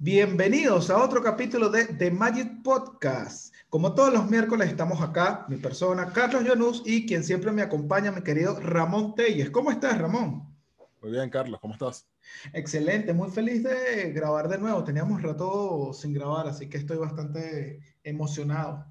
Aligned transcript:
Bienvenidos 0.00 0.90
a 0.90 1.02
otro 1.02 1.20
capítulo 1.24 1.70
de 1.70 1.86
The 1.86 2.12
Magic 2.12 2.62
Podcast. 2.62 3.52
Como 3.68 3.96
todos 3.96 4.12
los 4.12 4.30
miércoles 4.30 4.68
estamos 4.68 5.02
acá, 5.02 5.44
mi 5.48 5.56
persona, 5.56 6.12
Carlos 6.12 6.44
Jonus, 6.46 6.84
y 6.86 7.04
quien 7.04 7.24
siempre 7.24 7.50
me 7.50 7.62
acompaña, 7.62 8.12
mi 8.12 8.22
querido 8.22 8.60
Ramón 8.60 9.16
Telles. 9.16 9.50
¿Cómo 9.50 9.72
estás, 9.72 9.98
Ramón? 9.98 10.56
Muy 11.02 11.10
bien, 11.10 11.28
Carlos, 11.30 11.58
¿cómo 11.60 11.72
estás? 11.74 12.08
Excelente, 12.52 13.12
muy 13.12 13.28
feliz 13.32 13.64
de 13.64 14.12
grabar 14.12 14.48
de 14.48 14.58
nuevo. 14.58 14.84
Teníamos 14.84 15.20
rato 15.20 15.92
sin 15.92 16.12
grabar, 16.12 16.46
así 16.46 16.68
que 16.68 16.76
estoy 16.76 16.98
bastante 16.98 17.80
emocionado. 18.04 18.86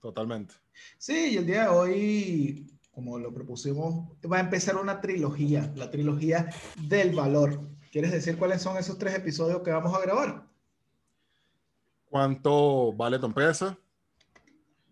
Totalmente. 0.00 0.54
Sí, 0.96 1.30
y 1.32 1.38
el 1.38 1.46
día 1.46 1.62
de 1.62 1.68
hoy, 1.70 2.78
como 2.92 3.18
lo 3.18 3.34
propusimos, 3.34 4.12
va 4.32 4.36
a 4.36 4.42
empezar 4.42 4.76
una 4.76 5.00
trilogía, 5.00 5.72
la 5.74 5.90
trilogía 5.90 6.50
del 6.86 7.16
valor. 7.16 7.71
¿Quieres 7.92 8.10
decir 8.10 8.38
cuáles 8.38 8.62
son 8.62 8.78
esos 8.78 8.96
tres 8.96 9.14
episodios 9.14 9.60
que 9.60 9.70
vamos 9.70 9.94
a 9.94 10.00
grabar? 10.00 10.48
¿Cuánto 12.08 12.90
vale 12.94 13.18
tu 13.18 13.26
empresa? 13.26 13.76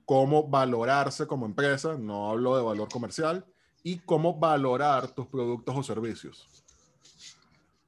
¿Cómo 0.04 0.46
valorarse 0.46 1.26
como 1.26 1.46
empresa? 1.46 1.96
No 1.96 2.28
hablo 2.28 2.58
de 2.58 2.62
valor 2.62 2.90
comercial. 2.90 3.46
Y 3.82 4.00
cómo 4.00 4.38
valorar 4.38 5.08
tus 5.14 5.26
productos 5.28 5.74
o 5.74 5.82
servicios. 5.82 6.46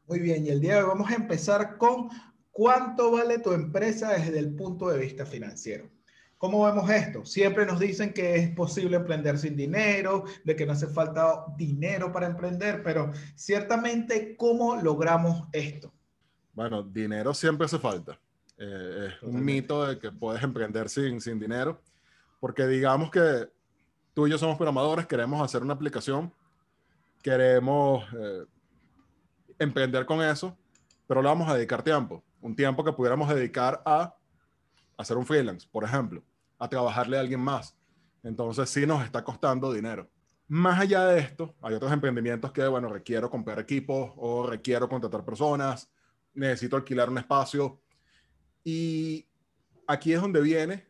Muy 0.09 0.19
bien, 0.19 0.47
y 0.47 0.49
el 0.49 0.63
día 0.63 0.77
de 0.77 0.83
hoy 0.83 0.89
vamos 0.89 1.11
a 1.11 1.15
empezar 1.15 1.77
con 1.77 2.09
cuánto 2.51 3.11
vale 3.11 3.39
tu 3.39 3.53
empresa 3.53 4.15
desde 4.15 4.39
el 4.39 4.55
punto 4.55 4.89
de 4.89 4.99
vista 4.99 5.27
financiero. 5.27 5.91
¿Cómo 6.43 6.65
vemos 6.65 6.91
esto? 6.91 7.25
Siempre 7.25 7.65
nos 7.65 7.79
dicen 7.79 8.13
que 8.13 8.35
es 8.35 8.51
posible 8.51 8.97
emprender 8.97 9.39
sin 9.39 9.55
dinero, 9.55 10.25
de 10.43 10.57
que 10.57 10.67
no 10.67 10.73
hace 10.73 10.89
falta 10.89 11.45
dinero 11.57 12.11
para 12.11 12.27
emprender, 12.27 12.83
pero 12.83 13.13
ciertamente, 13.37 14.35
¿cómo 14.37 14.75
logramos 14.75 15.47
esto? 15.53 15.93
Bueno, 16.53 16.83
dinero 16.83 17.33
siempre 17.33 17.67
hace 17.67 17.79
falta. 17.79 18.19
Eh, 18.59 19.07
es 19.07 19.23
un 19.23 19.45
mito 19.45 19.87
de 19.87 20.01
que 20.01 20.11
puedes 20.11 20.43
emprender 20.43 20.89
sin, 20.89 21.21
sin 21.21 21.39
dinero, 21.39 21.81
porque 22.41 22.67
digamos 22.67 23.13
que 23.13 23.49
tú 24.13 24.27
y 24.27 24.31
yo 24.31 24.37
somos 24.37 24.57
programadores, 24.57 25.07
queremos 25.07 25.41
hacer 25.41 25.63
una 25.63 25.75
aplicación, 25.75 26.35
queremos 27.23 28.05
eh, 28.19 28.47
emprender 29.61 30.05
con 30.05 30.21
eso, 30.21 30.59
pero 31.07 31.23
le 31.23 31.29
vamos 31.29 31.49
a 31.49 31.55
dedicar 31.55 31.85
tiempo, 31.85 32.21
un 32.41 32.57
tiempo 32.57 32.83
que 32.83 32.93
pudiéramos 32.93 33.33
dedicar 33.33 33.81
a 33.87 34.13
hacer 34.97 35.17
un 35.17 35.25
freelance, 35.25 35.69
por 35.71 35.85
ejemplo 35.85 36.21
a 36.63 36.69
trabajarle 36.69 37.17
a 37.17 37.21
alguien 37.21 37.41
más. 37.41 37.77
Entonces 38.23 38.71
sí 38.71 38.87
nos 38.87 39.05
está 39.05 39.25
costando 39.25 39.73
dinero. 39.73 40.09
Más 40.47 40.79
allá 40.79 41.07
de 41.07 41.19
esto, 41.19 41.57
hay 41.61 41.75
otros 41.75 41.91
emprendimientos 41.91 42.53
que, 42.53 42.65
bueno, 42.69 42.89
requiero 42.89 43.29
comprar 43.29 43.59
equipos 43.59 44.13
o 44.17 44.47
requiero 44.47 44.89
contratar 44.89 45.25
personas, 45.25 45.91
necesito 46.35 46.77
alquilar 46.77 47.11
un 47.11 47.19
espacio. 47.19 47.81
Y 48.63 49.27
aquí 49.89 50.13
es 50.13 50.21
donde 50.21 50.41
viene 50.41 50.87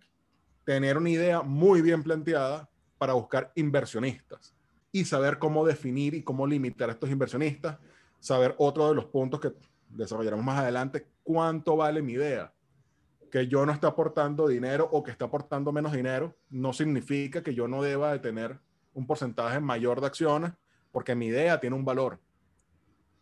tener 0.65 0.99
una 0.99 1.09
idea 1.09 1.41
muy 1.41 1.81
bien 1.81 2.03
planteada 2.03 2.69
para 2.99 3.15
buscar 3.15 3.51
inversionistas 3.55 4.55
y 4.93 5.07
saber 5.07 5.39
cómo 5.39 5.65
definir 5.65 6.13
y 6.13 6.23
cómo 6.23 6.47
limitar 6.47 6.91
a 6.91 6.93
estos 6.93 7.09
inversionistas, 7.09 7.79
saber 8.21 8.55
otro 8.59 8.91
de 8.91 8.95
los 8.95 9.07
puntos 9.07 9.41
que 9.41 9.55
desarrollaremos 9.89 10.45
más 10.45 10.59
adelante, 10.59 11.07
cuánto 11.23 11.77
vale 11.77 12.03
mi 12.03 12.13
idea 12.13 12.53
que 13.33 13.49
yo 13.49 13.65
no 13.65 13.73
esté 13.73 13.87
aportando 13.87 14.47
dinero 14.47 14.87
o 14.93 15.03
que 15.03 15.11
esté 15.11 15.25
aportando 15.25 15.73
menos 15.73 15.93
dinero, 15.93 16.37
no 16.51 16.75
significa 16.75 17.43
que 17.43 17.55
yo 17.55 17.67
no 17.67 17.83
deba 17.83 18.13
de 18.13 18.19
tener 18.19 18.61
un 18.93 19.07
porcentaje 19.07 19.59
mayor 19.59 20.03
de 20.03 20.07
acciones, 20.09 20.53
porque 20.91 21.15
mi 21.15 21.29
idea 21.29 21.59
tiene 21.59 21.75
un 21.75 21.83
valor. 21.83 22.21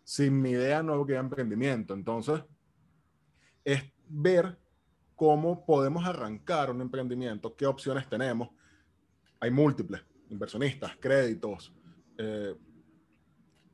Sin 0.03 0.43
mi 0.43 0.51
idea 0.51 0.83
no 0.83 1.07
queda 1.07 1.21
emprendimiento. 1.21 1.95
Entonces, 1.95 2.43
es 3.65 3.85
ver 4.09 4.59
cómo 5.15 5.65
podemos 5.65 6.05
arrancar 6.05 6.73
un 6.73 6.81
emprendimiento, 6.81 7.55
qué 7.55 7.67
opciones 7.67 8.09
tenemos. 8.09 8.49
Hay 9.39 9.53
múltiples, 9.53 10.03
inversionistas, 10.29 10.97
créditos, 10.97 11.73
eh, 12.19 12.57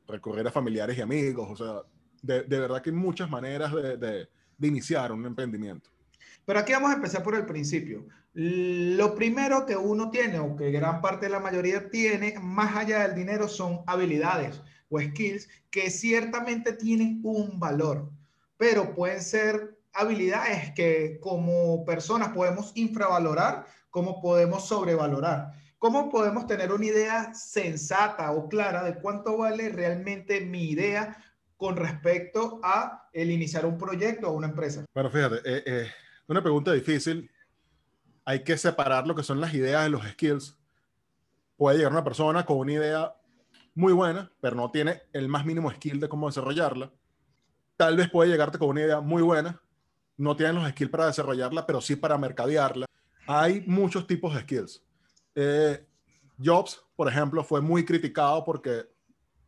recurrir 0.07 0.47
a 0.47 0.51
familiares 0.51 0.95
y 0.99 1.01
amigos, 1.01 1.49
o 1.49 1.55
sea, 1.55 1.81
de, 2.21 2.59
verdad 2.59 2.79
que 2.79 2.91
hay 2.91 2.95
muchas 2.95 3.27
maneras 3.27 3.73
de 3.73 4.29
iniciar 4.61 5.11
un 5.11 5.25
emprendimiento. 5.25 5.96
Pero 6.47 6.59
aquí 6.59 6.71
vamos 6.71 6.91
a 6.91 6.95
empezar 6.95 7.23
por 7.23 7.35
el 7.35 7.45
principio. 7.45 8.07
Lo 8.31 9.15
primero 9.15 9.65
que 9.65 9.75
uno 9.75 10.09
tiene, 10.09 10.39
o 10.39 10.55
que 10.55 10.71
gran 10.71 11.01
parte 11.01 11.25
de 11.25 11.33
la 11.33 11.41
mayoría 11.41 11.89
tiene, 11.89 12.35
más 12.39 12.73
allá 12.73 13.05
del 13.05 13.15
dinero, 13.15 13.49
son 13.49 13.81
habilidades 13.85 14.61
o 14.87 14.97
skills 15.01 15.49
que 15.69 15.89
ciertamente 15.89 16.71
tienen 16.71 17.19
un 17.23 17.59
valor, 17.59 18.09
pero 18.55 18.95
pueden 18.95 19.21
ser 19.21 19.77
habilidades 19.91 20.71
que 20.71 21.19
como 21.19 21.83
personas 21.83 22.29
podemos 22.29 22.71
infravalorar, 22.75 23.65
como 23.89 24.21
podemos 24.21 24.69
sobrevalorar. 24.69 25.51
¿Cómo 25.79 26.09
podemos 26.09 26.47
tener 26.47 26.71
una 26.71 26.85
idea 26.85 27.33
sensata 27.33 28.31
o 28.31 28.47
clara 28.47 28.85
de 28.85 28.95
cuánto 29.01 29.35
vale 29.35 29.67
realmente 29.67 30.39
mi 30.39 30.69
idea 30.69 31.21
con 31.57 31.75
respecto 31.75 32.61
a 32.63 33.09
el 33.11 33.31
iniciar 33.31 33.65
un 33.65 33.77
proyecto 33.77 34.29
o 34.29 34.31
una 34.31 34.47
empresa? 34.47 34.85
Bueno, 34.95 35.09
fíjate, 35.09 35.35
eh, 35.43 35.63
eh 35.65 35.87
una 36.27 36.41
pregunta 36.41 36.73
difícil. 36.73 37.31
Hay 38.25 38.43
que 38.43 38.57
separar 38.57 39.07
lo 39.07 39.15
que 39.15 39.23
son 39.23 39.39
las 39.39 39.53
ideas 39.53 39.83
de 39.83 39.89
los 39.89 40.05
skills. 40.05 40.57
Puede 41.55 41.77
llegar 41.77 41.91
una 41.91 42.03
persona 42.03 42.45
con 42.45 42.57
una 42.57 42.73
idea 42.73 43.15
muy 43.73 43.93
buena, 43.93 44.31
pero 44.41 44.55
no 44.55 44.69
tiene 44.69 45.03
el 45.13 45.27
más 45.27 45.45
mínimo 45.45 45.71
skill 45.71 45.99
de 45.99 46.09
cómo 46.09 46.27
desarrollarla. 46.27 46.91
Tal 47.77 47.95
vez 47.95 48.09
puede 48.09 48.29
llegarte 48.29 48.57
con 48.57 48.69
una 48.69 48.81
idea 48.81 48.99
muy 49.01 49.21
buena, 49.21 49.61
no 50.17 50.35
tiene 50.35 50.53
los 50.53 50.67
skills 50.69 50.89
para 50.89 51.05
desarrollarla, 51.05 51.65
pero 51.65 51.79
sí 51.79 51.95
para 51.95 52.17
mercadearla. 52.17 52.87
Hay 53.27 53.63
muchos 53.67 54.07
tipos 54.07 54.33
de 54.33 54.41
skills. 54.41 54.83
Eh, 55.35 55.85
Jobs, 56.43 56.83
por 56.95 57.07
ejemplo, 57.07 57.43
fue 57.43 57.61
muy 57.61 57.85
criticado 57.85 58.43
porque, 58.43 58.85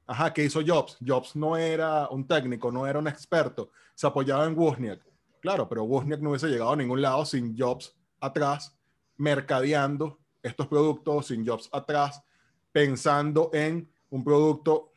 ajá, 0.05 0.31
¿qué 0.31 0.43
hizo 0.43 0.61
Jobs? 0.65 0.97
Jobs 1.05 1.35
no 1.35 1.57
era 1.57 2.07
un 2.09 2.27
técnico, 2.27 2.71
no 2.71 2.85
era 2.85 2.99
un 2.99 3.07
experto, 3.07 3.71
se 3.95 4.05
apoyaba 4.05 4.45
en 4.45 4.57
Wozniak. 4.57 5.08
Claro, 5.41 5.69
pero 5.69 5.83
Wozniak 5.83 6.19
no 6.21 6.29
hubiese 6.29 6.47
llegado 6.47 6.71
a 6.71 6.75
ningún 6.75 7.01
lado 7.01 7.25
sin 7.25 7.57
Jobs 7.57 7.95
atrás, 8.19 8.77
mercadeando 9.17 10.19
estos 10.43 10.67
productos, 10.67 11.27
sin 11.27 11.45
Jobs 11.45 11.69
atrás, 11.71 12.21
pensando 12.71 13.49
en 13.53 13.89
un 14.09 14.23
producto 14.23 14.91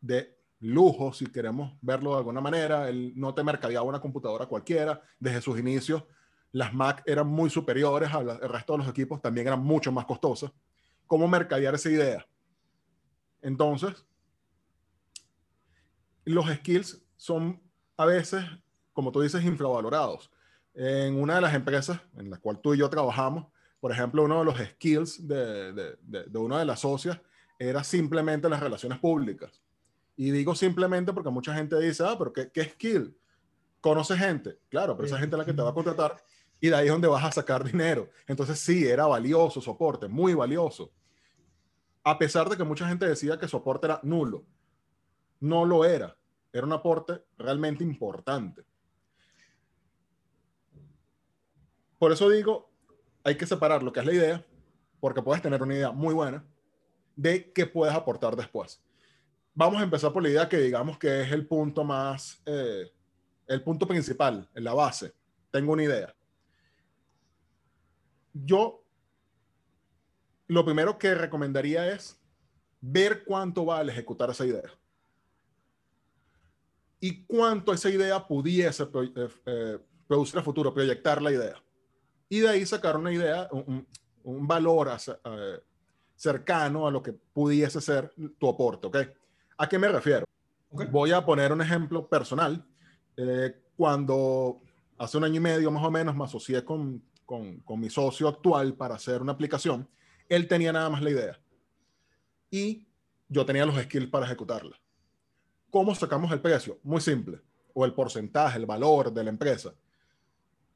de 0.00 0.36
lujo, 0.60 1.12
si 1.12 1.26
queremos 1.26 1.76
verlo 1.80 2.12
de 2.12 2.18
alguna 2.18 2.40
manera. 2.40 2.88
Él 2.88 3.12
no 3.16 3.34
te 3.34 3.44
mercadeaba 3.44 3.86
una 3.86 4.00
computadora 4.00 4.46
cualquiera. 4.46 5.02
Desde 5.18 5.42
sus 5.42 5.58
inicios, 5.58 6.04
las 6.52 6.72
Mac 6.72 7.02
eran 7.06 7.26
muy 7.26 7.50
superiores 7.50 8.12
al 8.12 8.40
resto 8.48 8.72
de 8.72 8.78
los 8.78 8.88
equipos, 8.88 9.20
también 9.20 9.46
eran 9.46 9.60
mucho 9.60 9.92
más 9.92 10.06
costosas. 10.06 10.52
¿Cómo 11.06 11.28
mercadear 11.28 11.74
esa 11.74 11.90
idea? 11.90 12.26
Entonces, 13.42 14.06
los 16.24 16.46
skills 16.48 17.04
son 17.16 17.62
a 17.96 18.04
veces 18.06 18.44
como 18.96 19.12
tú 19.12 19.20
dices, 19.20 19.44
infravalorados. 19.44 20.30
En 20.72 21.20
una 21.20 21.34
de 21.34 21.42
las 21.42 21.54
empresas 21.54 22.00
en 22.16 22.30
la 22.30 22.38
cual 22.38 22.60
tú 22.62 22.72
y 22.72 22.78
yo 22.78 22.88
trabajamos, 22.88 23.46
por 23.78 23.92
ejemplo, 23.92 24.24
uno 24.24 24.38
de 24.38 24.46
los 24.46 24.58
skills 24.58 25.28
de, 25.28 25.74
de, 25.74 25.96
de, 26.02 26.38
una 26.38 26.58
de 26.58 26.64
las 26.64 26.80
socias 26.80 27.20
era 27.58 27.84
simplemente 27.84 28.48
las 28.48 28.58
relaciones 28.58 28.98
públicas. 28.98 29.60
Y 30.16 30.30
digo 30.30 30.54
simplemente 30.54 31.12
porque 31.12 31.28
mucha 31.28 31.54
gente 31.54 31.78
dice, 31.78 32.04
ah, 32.06 32.16
pero 32.18 32.32
¿qué, 32.32 32.50
qué 32.50 32.64
skill? 32.64 33.14
Conoce 33.82 34.16
gente. 34.16 34.58
Claro, 34.70 34.96
pero 34.96 35.06
esa 35.06 35.18
gente 35.18 35.36
es 35.36 35.38
la 35.40 35.44
que 35.44 35.52
te 35.52 35.60
va 35.60 35.68
a 35.68 35.74
contratar 35.74 36.16
y 36.58 36.70
de 36.70 36.74
ahí 36.74 36.86
es 36.86 36.92
donde 36.92 37.08
vas 37.08 37.22
a 37.22 37.32
sacar 37.32 37.62
dinero. 37.62 38.08
Entonces 38.26 38.58
sí, 38.58 38.86
era 38.86 39.04
valioso 39.04 39.60
soporte, 39.60 40.08
muy 40.08 40.32
valioso. 40.32 40.90
A 42.02 42.16
pesar 42.16 42.48
de 42.48 42.56
que 42.56 42.64
mucha 42.64 42.88
gente 42.88 43.06
decía 43.06 43.38
que 43.38 43.46
soporte 43.46 43.88
era 43.88 44.00
nulo, 44.02 44.46
no 45.38 45.66
lo 45.66 45.84
era. 45.84 46.16
Era 46.50 46.64
un 46.64 46.72
aporte 46.72 47.22
realmente 47.36 47.84
importante. 47.84 48.64
Por 51.98 52.12
eso 52.12 52.28
digo, 52.28 52.70
hay 53.24 53.36
que 53.36 53.46
separar 53.46 53.82
lo 53.82 53.92
que 53.92 54.00
es 54.00 54.06
la 54.06 54.12
idea, 54.12 54.46
porque 55.00 55.22
puedes 55.22 55.42
tener 55.42 55.62
una 55.62 55.74
idea 55.74 55.90
muy 55.90 56.14
buena 56.14 56.44
de 57.14 57.52
qué 57.52 57.66
puedes 57.66 57.94
aportar 57.94 58.36
después. 58.36 58.82
Vamos 59.54 59.80
a 59.80 59.84
empezar 59.84 60.12
por 60.12 60.22
la 60.22 60.28
idea 60.28 60.48
que 60.48 60.58
digamos 60.58 60.98
que 60.98 61.22
es 61.22 61.32
el 61.32 61.46
punto 61.46 61.82
más, 61.82 62.42
eh, 62.44 62.92
el 63.46 63.62
punto 63.62 63.86
principal, 63.86 64.48
en 64.54 64.64
la 64.64 64.74
base. 64.74 65.14
Tengo 65.50 65.72
una 65.72 65.84
idea. 65.84 66.14
Yo 68.34 68.84
lo 70.46 70.64
primero 70.64 70.98
que 70.98 71.14
recomendaría 71.14 71.90
es 71.90 72.20
ver 72.80 73.24
cuánto 73.24 73.64
vale 73.64 73.90
ejecutar 73.90 74.30
esa 74.30 74.44
idea 74.44 74.70
y 77.00 77.24
cuánto 77.24 77.72
esa 77.72 77.88
idea 77.88 78.26
pudiese 78.26 78.82
eh, 78.82 79.28
eh, 79.46 79.78
producir 80.06 80.38
a 80.38 80.42
futuro, 80.42 80.72
proyectar 80.72 81.22
la 81.22 81.32
idea 81.32 81.65
y 82.28 82.40
de 82.40 82.48
ahí 82.48 82.66
sacar 82.66 82.96
una 82.96 83.12
idea, 83.12 83.48
un, 83.50 83.86
valor 84.24 84.90
eh, 85.06 85.60
cercano 86.14 86.86
a 86.86 86.90
lo 86.90 87.02
que 87.02 87.12
pudiese 87.12 87.80
ser 87.80 88.12
tu 88.38 88.48
aporte, 88.48 88.86
¿ok? 88.88 88.96
¿A 89.58 89.68
qué 89.68 89.78
me 89.78 89.88
refiero? 89.88 90.24
Voy 90.70 91.12
a 91.12 91.24
poner 91.24 91.52
un 91.52 91.62
ejemplo 91.62 92.08
personal. 92.08 92.66
Eh, 93.16 93.54
cuando 93.76 94.60
hace 94.98 95.16
un 95.16 95.24
año 95.24 95.36
y 95.36 95.40
medio 95.40 95.70
más 95.70 95.84
o 95.84 95.90
menos 95.90 96.16
me 96.16 96.24
asocié 96.24 96.64
con, 96.64 97.02
con, 97.24 97.60
con 97.60 97.80
mi 97.80 97.88
socio 97.88 98.28
actual 98.28 98.74
para 98.74 98.96
hacer 98.96 99.22
una 99.22 99.32
aplicación, 99.32 99.88
él 100.28 100.48
tenía 100.48 100.72
nada 100.72 100.90
más 100.90 101.02
la 101.02 101.10
idea. 101.10 101.40
Y 102.50 102.86
yo 103.28 103.46
tenía 103.46 103.66
los 103.66 103.80
skills 103.80 104.10
para 104.10 104.26
ejecutarla. 104.26 104.76
¿Cómo 105.70 105.94
sacamos 105.94 106.32
el 106.32 106.40
precio? 106.40 106.78
Muy 106.82 107.00
simple. 107.00 107.40
O 107.74 107.84
el 107.84 107.92
porcentaje, 107.92 108.58
el 108.58 108.66
valor 108.66 109.12
de 109.12 109.24
la 109.24 109.30
empresa. 109.30 109.74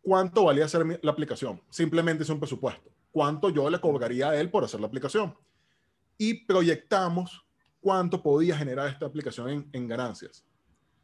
¿Cuánto 0.03 0.45
valía 0.45 0.65
hacer 0.65 1.01
la 1.03 1.11
aplicación? 1.11 1.61
Simplemente 1.71 2.23
es 2.23 2.31
un 2.31 2.39
presupuesto. 2.39 2.91
¿Cuánto 3.11 3.51
yo 3.51 3.69
le 3.69 3.81
cobraría 3.81 4.31
a 4.31 4.41
él 4.41 4.51
por 4.51 4.65
hacer 4.65 4.81
la 4.81 4.87
aplicación? 4.87 5.37
Y 6.17 6.45
proyectamos 6.45 7.45
cuánto 7.81 8.23
podía 8.23 8.57
generar 8.57 8.89
esta 8.89 9.07
aplicación 9.07 9.49
en, 9.49 9.71
en 9.73 9.89
ganancias. 9.89 10.45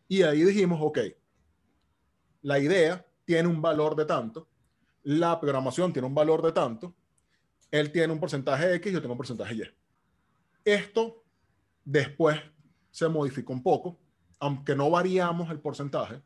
Y 0.09 0.23
ahí 0.23 0.43
dijimos, 0.43 0.79
ok, 0.83 0.99
la 2.43 2.59
idea 2.59 3.05
tiene 3.25 3.49
un 3.49 3.61
valor 3.61 3.97
de 3.97 4.05
tanto, 4.05 4.49
la 5.03 5.39
programación 5.41 5.93
tiene 5.93 6.07
un 6.07 6.15
valor 6.15 6.43
de 6.43 6.53
tanto, 6.53 6.95
él 7.71 7.91
tiene 7.93 8.13
un 8.13 8.21
porcentaje 8.21 8.75
X, 8.75 8.93
yo 8.93 9.01
tengo 9.01 9.13
un 9.13 9.19
porcentaje 9.19 9.55
Y. 9.55 9.63
Esto 10.65 11.25
después 11.85 12.41
se 12.91 13.09
modificó 13.09 13.53
un 13.53 13.63
poco, 13.63 13.99
aunque 14.39 14.75
no 14.75 14.91
variamos 14.91 15.51
el 15.51 15.61
porcentaje, 15.61 16.23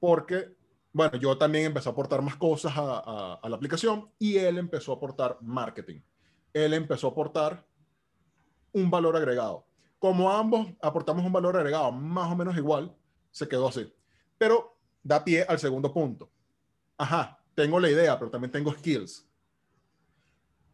porque, 0.00 0.56
bueno, 0.92 1.16
yo 1.18 1.36
también 1.38 1.66
empecé 1.66 1.88
a 1.88 1.92
aportar 1.92 2.20
más 2.22 2.36
cosas 2.36 2.72
a, 2.76 3.40
la 3.42 3.56
aplicación 3.56 4.10
y 4.18 4.36
él 4.36 4.58
empezó 4.58 4.92
a 4.92 4.96
aportar 4.96 5.38
marketing. 5.40 6.00
Él 6.52 6.74
empezó 6.74 7.08
a 7.08 7.10
aportar 7.10 7.66
un 8.72 8.90
valor 8.90 9.16
agregado. 9.16 9.66
Como 9.98 10.30
ambos 10.30 10.68
aportamos 10.82 11.24
un 11.24 11.32
valor 11.32 11.56
agregado 11.56 11.90
más 11.92 12.30
o 12.30 12.36
menos 12.36 12.56
igual, 12.56 12.94
se 13.30 13.48
quedó 13.48 13.68
así. 13.68 13.92
Pero 14.36 14.76
da 15.02 15.24
pie 15.24 15.44
al 15.48 15.58
segundo 15.58 15.92
punto. 15.92 16.30
Ajá, 16.98 17.42
tengo 17.54 17.80
la 17.80 17.88
idea, 17.88 18.18
pero 18.18 18.30
también 18.30 18.52
tengo 18.52 18.72
skills. 18.72 19.26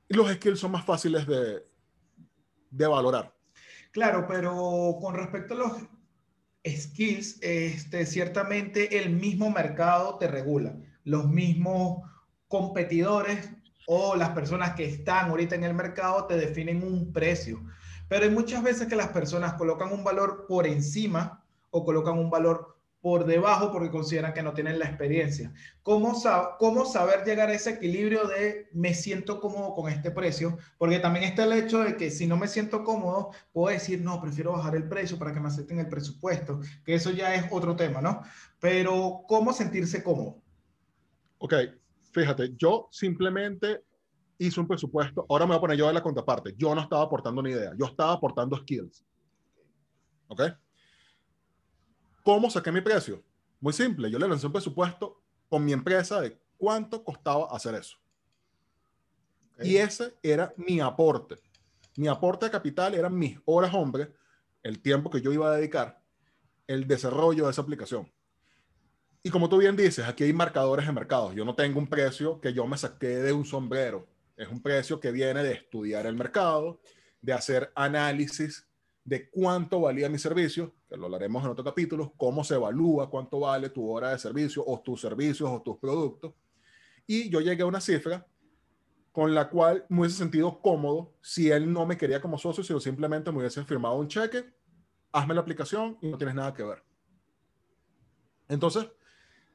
Y 0.09 0.15
los 0.15 0.31
skills 0.33 0.59
son 0.59 0.73
más 0.73 0.85
fáciles 0.85 1.27
de, 1.27 1.63
de 2.71 2.87
valorar. 2.87 3.33
Claro, 3.93 4.27
pero 4.27 4.97
con 5.01 5.15
respecto 5.15 5.55
a 5.55 5.59
los 5.59 5.73
skills, 6.77 7.39
este, 7.43 8.07
ciertamente 8.07 8.99
el 8.99 9.11
mismo 9.11 9.51
mercado 9.51 10.17
te 10.19 10.29
regula. 10.29 10.77
Los 11.05 11.29
mismos 11.29 12.03
competidores 12.49 13.51
o 13.87 14.17
las 14.17 14.31
personas 14.31 14.75
que 14.75 14.85
están 14.85 15.31
ahorita 15.31 15.55
en 15.55 15.65
el 15.65 15.75
mercado 15.75 16.27
te 16.27 16.37
definen 16.37 16.83
un 16.83 17.13
precio. 17.13 17.63
Pero 18.09 18.25
hay 18.25 18.31
muchas 18.31 18.63
veces 18.63 18.89
que 18.89 18.97
las 18.97 19.09
personas 19.09 19.55
colocan 19.55 19.93
un 19.93 20.05
valor 20.05 20.47
por 20.47 20.67
encima 20.67 21.45
o 21.71 21.85
colocan 21.85 22.19
un 22.19 22.31
valor 22.31 22.78
por 23.01 23.27
debajo 23.27 23.71
porque 23.71 23.91
consideran 23.91 24.33
que 24.33 24.43
no 24.43 24.55
tienen 24.55 24.79
la 24.79 24.87
experiencia. 24.87 25.53
¿Cómo, 25.83 26.15
¿Cómo 26.59 26.85
saber 26.85 27.25
llegar 27.25 27.49
a 27.49 27.55
ese 27.55 27.71
equilibrio 27.71 28.27
de 28.27 28.69
me 28.73 28.93
siento 28.95 29.41
cómodo 29.41 29.75
con 29.75 29.91
este 29.91 30.11
precio? 30.11 30.59
Porque 30.79 30.99
también 30.99 31.25
está 31.25 31.45
el 31.45 31.53
hecho 31.53 31.79
de 31.81 31.97
que 31.97 32.11
si 32.11 32.27
no 32.27 32.37
me 32.37 32.49
siento 32.49 32.83
cómodo, 32.83 33.31
puedo 33.53 33.73
decir, 33.73 34.03
no, 34.03 34.21
prefiero 34.21 34.53
bajar 34.53 34.75
el 34.75 34.89
precio 34.89 35.19
para 35.19 35.33
que 35.33 35.41
me 35.41 35.49
acepten 35.49 35.79
el 35.79 35.89
presupuesto, 35.89 36.61
que 36.85 36.95
eso 36.95 37.11
ya 37.11 37.35
es 37.35 37.47
otro 37.51 37.77
tema, 37.77 38.01
¿no? 38.01 38.23
Pero 38.59 39.23
¿cómo 39.29 39.53
sentirse 39.53 40.03
cómodo? 40.03 40.43
Ok, 41.39 41.55
fíjate, 42.13 42.55
yo 42.57 42.89
simplemente 42.91 43.85
hice 44.39 44.61
un 44.61 44.67
presupuesto, 44.67 45.25
ahora 45.29 45.47
me 45.47 45.51
voy 45.51 45.59
a 45.59 45.61
poner 45.61 45.77
yo 45.77 45.87
de 45.87 45.93
la 45.93 46.03
contraparte, 46.03 46.55
yo 46.57 46.75
no 46.75 46.81
estaba 46.81 47.03
aportando 47.05 47.43
ni 47.43 47.51
idea, 47.51 47.73
yo 47.79 47.87
estaba 47.87 48.13
aportando 48.13 48.57
skills. 48.57 49.05
¿Ok? 50.29 50.43
¿Cómo 52.29 52.51
saqué 52.51 52.71
mi 52.71 52.83
precio? 52.83 53.25
Muy 53.59 53.73
simple, 53.73 54.11
yo 54.11 54.19
le 54.19 54.29
lancé 54.29 54.45
un 54.45 54.53
presupuesto 54.53 55.23
con 55.49 55.65
mi 55.65 55.73
empresa 55.73 56.21
de 56.21 56.39
cuánto 56.59 57.03
costaba 57.03 57.49
hacer 57.51 57.75
eso. 57.75 57.97
Y 59.63 59.77
ese 59.77 60.13
era 60.23 60.53
mi 60.59 60.79
aporte. 60.79 61.37
Mi 61.97 62.07
aporte 62.07 62.45
de 62.45 62.53
capital 62.53 62.95
eran 62.95 63.19
mis 63.19 63.39
horas 63.47 63.73
hombre, 63.73 64.13
el 64.63 64.83
tiempo 64.83 65.09
que 65.09 65.23
yo 65.23 65.33
iba 65.33 65.51
a 65.51 65.57
dedicar, 65.57 66.03
el 66.67 66.87
desarrollo 66.87 67.47
de 67.47 67.51
esa 67.51 67.63
aplicación. 67.63 68.13
Y 69.23 69.31
como 69.31 69.49
tú 69.49 69.57
bien 69.57 69.75
dices, 69.75 70.07
aquí 70.07 70.25
hay 70.25 70.35
marcadores 70.35 70.87
de 70.87 70.93
mercado. 70.93 71.33
Yo 71.33 71.47
no 71.47 71.55
tengo 71.55 71.79
un 71.79 71.89
precio 71.89 72.43
que 72.43 72.53
yo 72.53 72.67
me 72.67 72.77
saqué 72.77 73.07
de 73.07 73.33
un 73.33 73.47
sombrero. 73.47 74.07
Es 74.37 74.49
un 74.49 74.61
precio 74.61 75.01
que 75.01 75.13
viene 75.13 75.43
de 75.43 75.55
estudiar 75.55 76.05
el 76.05 76.15
mercado, 76.15 76.79
de 77.23 77.33
hacer 77.33 77.73
análisis 77.75 78.69
de 79.03 79.31
cuánto 79.31 79.81
valía 79.81 80.11
mi 80.11 80.19
servicio, 80.19 80.75
que 80.89 80.97
lo 80.97 81.07
hablaremos 81.07 81.45
en 81.45 81.51
otro 81.51 81.65
capítulo, 81.65 82.15
cómo 82.17 82.43
se 82.43 82.55
evalúa 82.55 83.11
cuánto 83.11 83.41
vale 83.41 83.69
tu 83.69 83.89
hora 83.91 84.11
de 84.11 84.19
servicio 84.19 84.65
o 84.67 84.81
tus 84.81 85.01
servicios 85.01 85.49
o 85.51 85.61
tus 85.61 85.77
productos. 85.79 86.35
Y 87.07 87.29
yo 87.29 87.41
llegué 87.41 87.63
a 87.63 87.67
una 87.67 87.81
cifra 87.81 88.27
con 89.13 89.35
la 89.35 89.51
cual 89.51 89.85
me 89.89 90.01
hubiese 90.01 90.17
sentido 90.17 90.61
cómodo 90.61 91.15
si 91.21 91.51
él 91.51 91.73
no 91.73 91.85
me 91.85 91.97
quería 91.97 92.21
como 92.21 92.39
socio, 92.39 92.63
sino 92.63 92.81
simplemente 92.81 93.31
me 93.31 93.39
hubiese 93.39 93.65
firmado 93.65 93.97
un 93.97 94.09
cheque, 94.09 94.45
hazme 95.13 95.35
la 95.35 95.41
aplicación 95.41 95.99
y 96.01 96.09
no 96.09 96.17
tienes 96.17 96.35
nada 96.35 96.55
que 96.55 96.63
ver. 96.63 96.83
Entonces, 98.49 98.87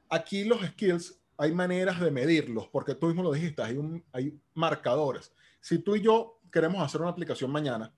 aquí 0.08 0.44
los 0.44 0.60
skills 0.64 1.20
hay 1.36 1.52
maneras 1.52 2.00
de 2.00 2.10
medirlos, 2.10 2.68
porque 2.68 2.94
tú 2.94 3.06
mismo 3.06 3.22
lo 3.22 3.32
dijiste, 3.32 3.62
hay, 3.62 3.76
hay 4.12 4.40
marcadores. 4.54 5.32
Si 5.60 5.78
tú 5.78 5.96
y 5.96 6.02
yo 6.02 6.40
queremos 6.52 6.80
hacer 6.80 7.00
una 7.00 7.10
aplicación 7.10 7.50
mañana, 7.50 7.92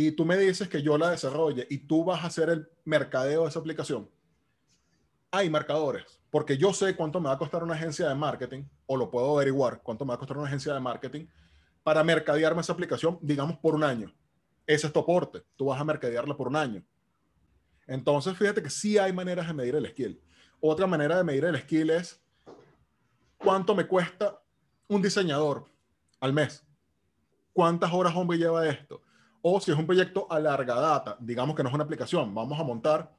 y 0.00 0.12
tú 0.12 0.24
me 0.24 0.36
dices 0.36 0.68
que 0.68 0.80
yo 0.80 0.96
la 0.96 1.10
desarrolle 1.10 1.66
y 1.68 1.78
tú 1.78 2.04
vas 2.04 2.22
a 2.22 2.28
hacer 2.28 2.50
el 2.50 2.68
mercadeo 2.84 3.42
de 3.42 3.48
esa 3.48 3.58
aplicación, 3.58 4.08
hay 5.32 5.50
marcadores, 5.50 6.20
porque 6.30 6.56
yo 6.56 6.72
sé 6.72 6.94
cuánto 6.94 7.20
me 7.20 7.26
va 7.26 7.34
a 7.34 7.38
costar 7.38 7.64
una 7.64 7.74
agencia 7.74 8.08
de 8.08 8.14
marketing, 8.14 8.62
o 8.86 8.96
lo 8.96 9.10
puedo 9.10 9.34
averiguar 9.34 9.82
cuánto 9.82 10.04
me 10.04 10.10
va 10.10 10.14
a 10.14 10.18
costar 10.18 10.38
una 10.38 10.46
agencia 10.46 10.72
de 10.72 10.78
marketing 10.78 11.26
para 11.82 12.04
mercadearme 12.04 12.60
esa 12.60 12.74
aplicación, 12.74 13.18
digamos, 13.20 13.58
por 13.58 13.74
un 13.74 13.82
año. 13.82 14.14
Ese 14.68 14.86
es 14.86 14.92
tu 14.92 15.00
aporte, 15.00 15.42
tú 15.56 15.64
vas 15.64 15.80
a 15.80 15.84
mercadearla 15.84 16.36
por 16.36 16.46
un 16.46 16.54
año. 16.54 16.84
Entonces, 17.88 18.38
fíjate 18.38 18.62
que 18.62 18.70
sí 18.70 18.98
hay 18.98 19.12
maneras 19.12 19.48
de 19.48 19.52
medir 19.52 19.74
el 19.74 19.88
skill. 19.88 20.22
Otra 20.60 20.86
manera 20.86 21.16
de 21.16 21.24
medir 21.24 21.44
el 21.44 21.58
skill 21.58 21.90
es 21.90 22.22
cuánto 23.36 23.74
me 23.74 23.84
cuesta 23.84 24.40
un 24.86 25.02
diseñador 25.02 25.64
al 26.20 26.32
mes. 26.32 26.64
¿Cuántas 27.52 27.92
horas 27.92 28.14
hombre 28.14 28.38
lleva 28.38 28.64
esto? 28.68 29.02
O 29.50 29.60
si 29.60 29.70
es 29.70 29.78
un 29.78 29.86
proyecto 29.86 30.30
a 30.30 30.38
larga 30.38 30.74
data, 30.74 31.16
digamos 31.18 31.56
que 31.56 31.62
no 31.62 31.70
es 31.70 31.74
una 31.74 31.84
aplicación, 31.84 32.34
vamos 32.34 32.60
a 32.60 32.64
montar 32.64 33.10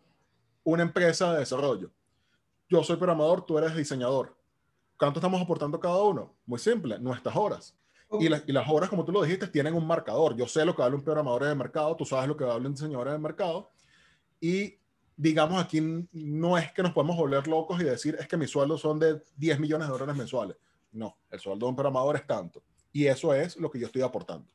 una 0.64 0.84
empresa 0.84 1.34
de 1.34 1.40
desarrollo. 1.40 1.90
Yo 2.70 2.84
soy 2.84 2.98
programador, 2.98 3.48
tú 3.48 3.58
eres 3.58 3.76
diseñador. 3.76 4.38
¿Cuánto 4.95 5.19
estamos 5.19 5.42
aportando 5.42 5.80
cada 5.80 6.04
uno? 6.04 6.36
Muy 6.45 6.59
simple, 6.59 7.00
nuestras 7.00 7.36
horas. 7.36 7.76
Y, 8.19 8.28
y, 8.28 8.52
las 8.52 8.69
horas, 8.69 8.90
como 8.90 9.06
tú 9.06 9.12
lo 9.12 9.24
dijiste, 9.24 9.48
tienen 9.48 9.74
un 9.74 9.88
marcador. 9.88 10.36
Yo 10.36 10.48
sé 10.48 10.66
lo 10.66 10.76
que 10.76 10.83
vale 10.83 10.95
un 10.95 11.04
programador 11.04 11.45
de 11.45 11.56
mercado, 11.56 11.95
tú 11.95 12.06
sabes 12.06 12.28
lo 12.28 12.38
que 12.38 12.44
vale 12.44 12.68
un 12.68 12.74
diseñador 12.74 13.09
de 13.09 13.18
mercado. 13.18 13.71
Y 14.40 14.78
digamos 15.16 15.59
aquí 15.62 15.81
no 16.12 16.57
es 16.59 16.71
que 16.71 16.83
nos 16.83 16.94
podemos 16.94 17.18
volver 17.18 17.48
locos 17.48 17.81
y 17.81 17.86
decir 17.86 18.16
es 18.19 18.28
que 18.28 18.38
mis 18.38 18.52
sueldos 18.52 18.81
son 18.81 19.00
de 19.00 19.21
10 19.38 19.59
millones 19.59 19.88
de 19.88 19.94
dólares 19.94 20.16
mensuales. 20.16 20.57
No, 20.92 21.18
el 21.31 21.40
sueldo 21.40 21.66
de 21.66 21.69
un 21.71 21.76
programador 21.76 22.18
es 22.18 22.28
tanto. 22.28 22.62
Y 22.92 23.07
eso 23.07 23.33
es 23.33 23.57
lo 23.57 23.71
que 23.71 23.80
yo 23.80 23.88
estoy 23.88 24.04
aportando. 24.04 24.48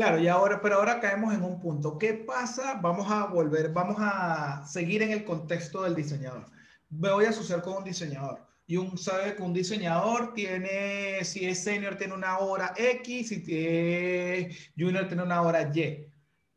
Claro, 0.00 0.18
y 0.18 0.28
ahora, 0.28 0.62
pero 0.62 0.76
ahora 0.76 0.98
caemos 0.98 1.34
en 1.34 1.42
un 1.42 1.60
punto. 1.60 1.98
¿Qué 1.98 2.14
pasa? 2.14 2.80
Vamos 2.80 3.10
a 3.10 3.26
volver, 3.26 3.70
vamos 3.70 3.98
a 4.00 4.66
seguir 4.66 5.02
en 5.02 5.10
el 5.10 5.26
contexto 5.26 5.82
del 5.82 5.94
diseñador. 5.94 6.46
Me 6.88 7.12
voy 7.12 7.26
a 7.26 7.28
asociar 7.28 7.60
con 7.60 7.74
un 7.74 7.84
diseñador. 7.84 8.40
Y 8.66 8.78
un 8.78 8.96
sabe 8.96 9.36
que 9.36 9.42
un 9.42 9.52
diseñador 9.52 10.32
tiene, 10.32 11.22
si 11.22 11.44
es 11.44 11.62
senior, 11.62 11.96
tiene 11.96 12.14
una 12.14 12.38
hora 12.38 12.72
X, 12.78 13.28
si 13.28 13.44
es 13.46 14.72
junior, 14.74 15.06
tiene 15.06 15.22
una 15.22 15.42
hora 15.42 15.70
Y. 15.70 16.06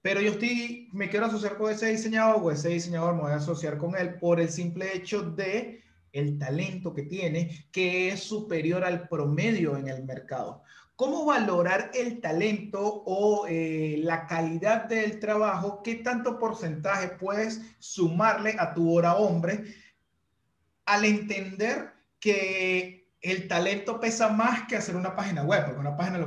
Pero 0.01 0.21
yo 0.21 0.31
estoy, 0.31 0.87
me 0.93 1.09
quiero 1.09 1.25
asociar 1.25 1.57
con 1.57 1.69
ese 1.69 1.87
diseñador 1.87 2.41
o 2.41 2.49
ese 2.49 2.69
diseñador 2.69 3.13
me 3.15 3.23
voy 3.23 3.33
a 3.33 3.35
asociar 3.35 3.77
con 3.77 3.97
él 3.97 4.19
por 4.19 4.39
el 4.39 4.47
simple 4.47 4.95
hecho 4.95 5.21
de 5.21 5.83
el 6.13 6.39
talento 6.39 6.93
que 6.93 7.03
tiene, 7.03 7.67
que 7.73 8.07
es 8.07 8.21
superior 8.21 8.85
al 8.85 9.09
promedio 9.09 9.75
en 9.75 9.89
el 9.89 10.05
mercado. 10.05 10.63
¿Cómo 10.95 11.25
valorar 11.25 11.89
el 11.95 12.21
talento 12.21 12.79
o 12.81 13.47
eh, 13.47 13.95
la 14.03 14.27
calidad 14.27 14.85
del 14.85 15.19
trabajo? 15.19 15.81
¿Qué 15.81 15.95
tanto 15.95 16.37
porcentaje 16.37 17.07
puedes 17.07 17.61
sumarle 17.79 18.55
a 18.59 18.73
tu 18.75 18.93
hora 18.93 19.15
hombre 19.15 19.63
al 20.85 21.05
entender 21.05 21.93
que 22.19 23.09
el 23.21 23.47
talento 23.47 23.99
pesa 23.99 24.29
más 24.29 24.67
que 24.67 24.75
hacer 24.75 24.95
una 24.95 25.15
página 25.15 25.43
web? 25.43 25.65
Porque 25.65 25.79
una 25.79 25.97
página 25.97 26.19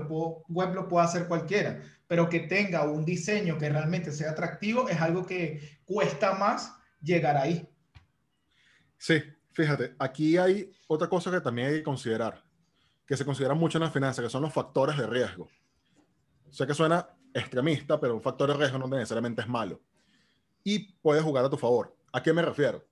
web 0.48 0.74
lo 0.74 0.88
puede 0.88 1.06
hacer 1.06 1.28
cualquiera, 1.28 1.80
pero 2.08 2.28
que 2.28 2.40
tenga 2.40 2.90
un 2.90 3.04
diseño 3.04 3.58
que 3.58 3.68
realmente 3.68 4.10
sea 4.10 4.32
atractivo 4.32 4.88
es 4.88 5.00
algo 5.00 5.24
que 5.24 5.78
cuesta 5.84 6.34
más 6.34 6.74
llegar 7.00 7.36
ahí. 7.36 7.68
Sí, 8.98 9.22
fíjate, 9.52 9.94
aquí 10.00 10.36
hay 10.36 10.72
otra 10.88 11.08
cosa 11.08 11.30
que 11.30 11.40
también 11.40 11.68
hay 11.68 11.74
que 11.74 11.82
considerar 11.84 12.45
que 13.06 13.16
se 13.16 13.24
consideran 13.24 13.58
mucho 13.58 13.78
en 13.78 13.84
la 13.84 13.90
finanza, 13.90 14.22
que 14.22 14.28
son 14.28 14.42
los 14.42 14.52
factores 14.52 14.96
de 14.96 15.06
riesgo. 15.06 15.48
Sé 16.50 16.66
que 16.66 16.74
suena 16.74 17.08
extremista, 17.32 18.00
pero 18.00 18.14
un 18.14 18.22
factor 18.22 18.50
de 18.50 18.56
riesgo 18.56 18.78
no 18.78 18.88
necesariamente 18.88 19.42
es 19.42 19.48
malo. 19.48 19.80
Y 20.64 20.94
puede 20.94 21.20
jugar 21.20 21.44
a 21.44 21.50
tu 21.50 21.56
favor. 21.56 21.94
¿A 22.12 22.22
qué 22.22 22.32
me 22.32 22.42
refiero? 22.42 22.84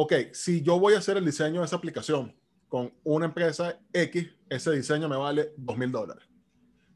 ok, 0.00 0.12
si 0.32 0.62
yo 0.62 0.78
voy 0.78 0.94
a 0.94 0.98
hacer 0.98 1.16
el 1.16 1.24
diseño 1.24 1.60
de 1.60 1.66
esa 1.66 1.74
aplicación 1.74 2.34
con 2.68 2.94
una 3.02 3.26
empresa 3.26 3.80
X, 3.92 4.28
ese 4.48 4.70
diseño 4.70 5.08
me 5.08 5.16
vale 5.16 5.52
dos 5.56 5.76
mil 5.76 5.90
dólares. 5.90 6.24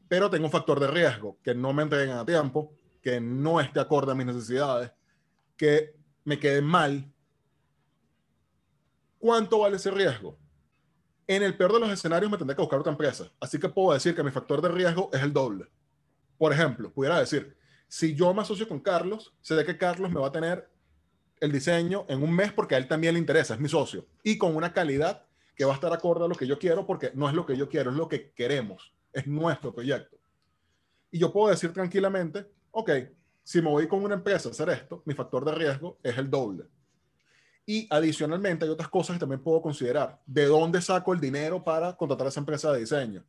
Pero 0.07 0.29
tengo 0.29 0.45
un 0.45 0.51
factor 0.51 0.79
de 0.79 0.87
riesgo, 0.87 1.37
que 1.43 1.53
no 1.53 1.73
me 1.73 1.83
entreguen 1.83 2.15
a 2.15 2.25
tiempo, 2.25 2.73
que 3.01 3.19
no 3.19 3.59
esté 3.59 3.81
acorde 3.81 4.13
a 4.13 4.15
mis 4.15 4.25
necesidades, 4.25 4.91
que 5.57 5.95
me 6.23 6.39
quede 6.39 6.61
mal. 6.61 7.11
¿Cuánto 9.19 9.59
vale 9.59 9.75
ese 9.75 9.91
riesgo? 9.91 10.39
En 11.27 11.41
el 11.43 11.55
peor 11.55 11.73
de 11.73 11.79
los 11.79 11.89
escenarios 11.89 12.29
me 12.29 12.37
tendré 12.37 12.55
que 12.55 12.61
buscar 12.61 12.79
otra 12.79 12.91
empresa. 12.91 13.31
Así 13.39 13.59
que 13.59 13.69
puedo 13.69 13.93
decir 13.93 14.15
que 14.15 14.23
mi 14.23 14.31
factor 14.31 14.61
de 14.61 14.69
riesgo 14.69 15.09
es 15.13 15.21
el 15.21 15.31
doble. 15.31 15.67
Por 16.37 16.51
ejemplo, 16.51 16.91
pudiera 16.91 17.19
decir, 17.19 17.55
si 17.87 18.15
yo 18.15 18.33
me 18.33 18.41
asocio 18.41 18.67
con 18.67 18.79
Carlos, 18.79 19.33
sé 19.41 19.63
que 19.63 19.77
Carlos 19.77 20.11
me 20.11 20.19
va 20.19 20.27
a 20.27 20.31
tener 20.31 20.69
el 21.39 21.51
diseño 21.51 22.05
en 22.09 22.23
un 22.23 22.33
mes 22.33 22.51
porque 22.51 22.75
a 22.75 22.77
él 22.77 22.87
también 22.87 23.13
le 23.13 23.19
interesa, 23.19 23.53
es 23.53 23.59
mi 23.59 23.69
socio, 23.69 24.07
y 24.23 24.37
con 24.37 24.55
una 24.55 24.73
calidad 24.73 25.25
que 25.55 25.65
va 25.65 25.71
a 25.71 25.75
estar 25.75 25.93
acorde 25.93 26.25
a 26.25 26.27
lo 26.27 26.35
que 26.35 26.47
yo 26.47 26.57
quiero 26.57 26.85
porque 26.85 27.11
no 27.13 27.27
es 27.29 27.35
lo 27.35 27.45
que 27.45 27.55
yo 27.55 27.69
quiero, 27.69 27.91
es 27.91 27.97
lo 27.97 28.07
que 28.07 28.31
queremos, 28.31 28.93
es 29.11 29.27
nuestro 29.27 29.73
proyecto. 29.73 30.17
Y 31.11 31.19
yo 31.19 31.31
puedo 31.31 31.49
decir 31.49 31.71
tranquilamente, 31.71 32.49
ok, 32.71 32.89
si 33.43 33.61
me 33.61 33.69
voy 33.69 33.87
con 33.87 34.03
una 34.03 34.15
empresa 34.15 34.49
a 34.49 34.51
hacer 34.51 34.69
esto, 34.69 35.03
mi 35.05 35.13
factor 35.13 35.45
de 35.45 35.51
riesgo 35.51 35.99
es 36.01 36.17
el 36.17 36.29
doble. 36.29 36.63
Y 37.65 37.87
adicionalmente 37.89 38.65
hay 38.65 38.71
otras 38.71 38.89
cosas 38.89 39.15
que 39.15 39.19
también 39.21 39.41
puedo 39.41 39.61
considerar. 39.61 40.21
¿De 40.25 40.45
dónde 40.45 40.81
saco 40.81 41.13
el 41.13 41.19
dinero 41.19 41.63
para 41.63 41.95
contratar 41.95 42.27
a 42.27 42.29
esa 42.29 42.41
empresa 42.41 42.71
de 42.71 42.79
diseño? 42.79 43.23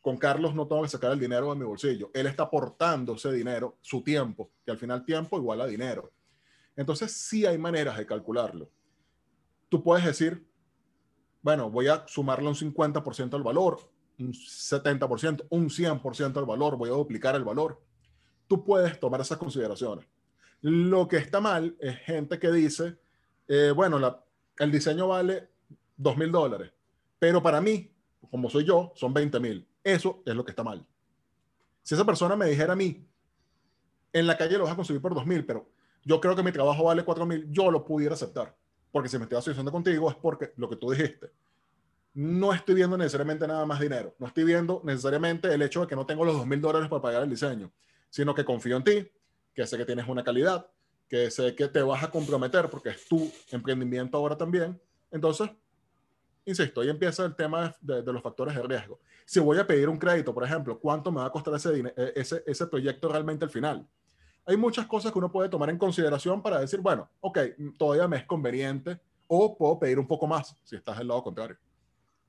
Con 0.00 0.16
Carlos 0.16 0.54
no 0.54 0.66
tengo 0.66 0.82
que 0.82 0.88
sacar 0.88 1.12
el 1.12 1.20
dinero 1.20 1.50
de 1.50 1.58
mi 1.58 1.64
bolsillo. 1.64 2.10
Él 2.14 2.26
está 2.26 2.44
aportando 2.44 3.14
ese 3.14 3.32
dinero, 3.32 3.78
su 3.80 4.02
tiempo, 4.02 4.50
que 4.64 4.70
al 4.70 4.78
final 4.78 5.04
tiempo 5.04 5.38
igual 5.38 5.60
a 5.60 5.66
dinero. 5.66 6.12
Entonces 6.76 7.12
sí 7.12 7.46
hay 7.46 7.58
maneras 7.58 7.96
de 7.96 8.06
calcularlo. 8.06 8.70
Tú 9.68 9.82
puedes 9.82 10.04
decir, 10.04 10.46
bueno, 11.42 11.70
voy 11.70 11.88
a 11.88 12.04
sumarle 12.06 12.48
un 12.48 12.54
50% 12.54 13.34
al 13.34 13.42
valor, 13.42 13.78
un 14.18 14.32
70%, 14.32 15.46
un 15.50 15.68
100% 15.68 16.36
al 16.36 16.46
valor, 16.46 16.76
voy 16.76 16.88
a 16.88 16.94
duplicar 16.94 17.34
el 17.34 17.44
valor. 17.44 17.82
Tú 18.46 18.64
puedes 18.64 18.98
tomar 18.98 19.20
esas 19.20 19.38
consideraciones. 19.38 20.06
Lo 20.60 21.08
que 21.08 21.18
está 21.18 21.40
mal 21.40 21.76
es 21.80 21.98
gente 21.98 22.38
que 22.38 22.50
dice, 22.50 22.96
eh, 23.48 23.72
bueno, 23.74 24.24
el 24.58 24.70
diseño 24.70 25.08
vale 25.08 25.48
dos 25.96 26.16
mil 26.16 26.30
dólares, 26.30 26.72
pero 27.18 27.42
para 27.42 27.60
mí, 27.60 27.90
como 28.30 28.50
soy 28.50 28.64
yo, 28.64 28.92
son 28.96 29.12
20 29.12 29.40
mil. 29.40 29.66
Eso 29.82 30.22
es 30.24 30.34
lo 30.34 30.44
que 30.44 30.52
está 30.52 30.62
mal. 30.62 30.84
Si 31.82 31.94
esa 31.94 32.04
persona 32.04 32.36
me 32.36 32.46
dijera 32.46 32.72
a 32.72 32.76
mí, 32.76 33.06
en 34.12 34.26
la 34.26 34.36
calle 34.36 34.56
lo 34.56 34.64
vas 34.64 34.72
a 34.72 34.76
conseguir 34.76 35.02
por 35.02 35.14
dos 35.14 35.26
mil, 35.26 35.44
pero 35.44 35.68
yo 36.02 36.20
creo 36.20 36.34
que 36.34 36.42
mi 36.42 36.52
trabajo 36.52 36.84
vale 36.84 37.04
cuatro 37.04 37.26
mil, 37.26 37.46
yo 37.50 37.70
lo 37.70 37.84
pudiera 37.84 38.14
aceptar. 38.14 38.56
Porque 38.90 39.08
si 39.08 39.18
me 39.18 39.24
estoy 39.24 39.38
asociando 39.38 39.72
contigo 39.72 40.08
es 40.08 40.16
porque 40.16 40.52
lo 40.56 40.68
que 40.68 40.76
tú 40.76 40.90
dijiste. 40.90 41.30
No 42.14 42.52
estoy 42.52 42.76
viendo 42.76 42.96
necesariamente 42.96 43.46
nada 43.46 43.66
más 43.66 43.80
dinero. 43.80 44.14
No 44.18 44.28
estoy 44.28 44.44
viendo 44.44 44.80
necesariamente 44.84 45.52
el 45.52 45.60
hecho 45.62 45.80
de 45.80 45.88
que 45.88 45.96
no 45.96 46.06
tengo 46.06 46.24
los 46.24 46.36
dos 46.36 46.46
mil 46.46 46.60
dólares 46.60 46.88
para 46.88 47.02
pagar 47.02 47.22
el 47.24 47.30
diseño, 47.30 47.72
sino 48.08 48.34
que 48.34 48.44
confío 48.44 48.76
en 48.76 48.84
ti, 48.84 49.10
que 49.52 49.66
sé 49.66 49.76
que 49.76 49.84
tienes 49.84 50.06
una 50.06 50.22
calidad, 50.22 50.70
que 51.08 51.30
sé 51.30 51.54
que 51.54 51.68
te 51.68 51.82
vas 51.82 52.02
a 52.02 52.10
comprometer 52.10 52.68
porque 52.70 52.90
es 52.90 53.06
tu 53.06 53.30
emprendimiento 53.50 54.16
ahora 54.16 54.36
también. 54.36 54.80
Entonces, 55.10 55.50
insisto, 56.44 56.80
ahí 56.80 56.88
empieza 56.88 57.24
el 57.24 57.34
tema 57.34 57.74
de, 57.80 58.02
los 58.04 58.22
factores 58.22 58.54
de 58.54 58.62
riesgo. 58.62 59.00
Si 59.24 59.40
voy 59.40 59.58
a 59.58 59.66
pedir 59.66 59.88
un 59.88 59.98
crédito, 59.98 60.34
por 60.34 60.44
ejemplo, 60.44 60.78
¿cuánto 60.78 61.10
me 61.10 61.20
va 61.20 61.26
a 61.26 61.30
costar 61.30 61.54
ese, 61.54 61.92
e, 61.96 62.12
ese, 62.16 62.42
ese 62.46 62.66
proyecto 62.66 63.08
realmente 63.08 63.44
al 63.44 63.50
final? 63.50 63.86
Hay 64.46 64.56
muchas 64.56 64.86
cosas 64.86 65.12
que 65.12 65.18
uno 65.18 65.32
puede 65.32 65.48
tomar 65.48 65.70
en 65.70 65.78
consideración 65.78 66.42
para 66.42 66.60
decir, 66.60 66.80
bueno, 66.80 67.08
ok, 67.20 67.38
todavía 67.78 68.06
me 68.06 68.18
es 68.18 68.24
conveniente 68.24 69.00
o 69.26 69.56
puedo 69.56 69.78
pedir 69.78 69.98
un 69.98 70.06
poco 70.06 70.26
más 70.26 70.56
si 70.64 70.76
estás 70.76 70.98
del 70.98 71.08
lado 71.08 71.22
contrario. 71.22 71.56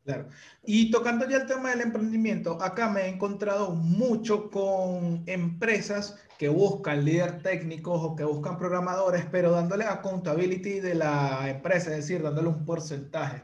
Claro. 0.05 0.29
Y 0.63 0.91
tocando 0.91 1.27
ya 1.27 1.37
el 1.37 1.47
tema 1.47 1.71
del 1.71 1.81
emprendimiento, 1.81 2.61
acá 2.61 2.89
me 2.89 3.01
he 3.01 3.07
encontrado 3.09 3.71
mucho 3.71 4.49
con 4.51 5.23
empresas 5.25 6.17
que 6.37 6.47
buscan 6.47 7.03
líderes 7.03 7.41
técnicos 7.41 7.99
o 8.01 8.15
que 8.15 8.23
buscan 8.23 8.57
programadores, 8.57 9.25
pero 9.31 9.51
dándole 9.51 9.85
accountability 9.85 10.79
de 10.79 10.95
la 10.95 11.49
empresa, 11.49 11.89
es 11.89 11.97
decir, 11.97 12.21
dándole 12.21 12.49
un 12.49 12.65
porcentaje. 12.65 13.43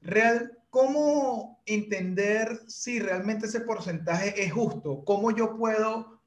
Real, 0.00 0.58
¿Cómo 0.70 1.62
entender 1.64 2.60
si 2.66 3.00
realmente 3.00 3.46
ese 3.46 3.60
porcentaje 3.60 4.44
es 4.44 4.52
justo? 4.52 5.02
¿Cómo 5.04 5.30
yo 5.30 5.56
puedo 5.56 6.20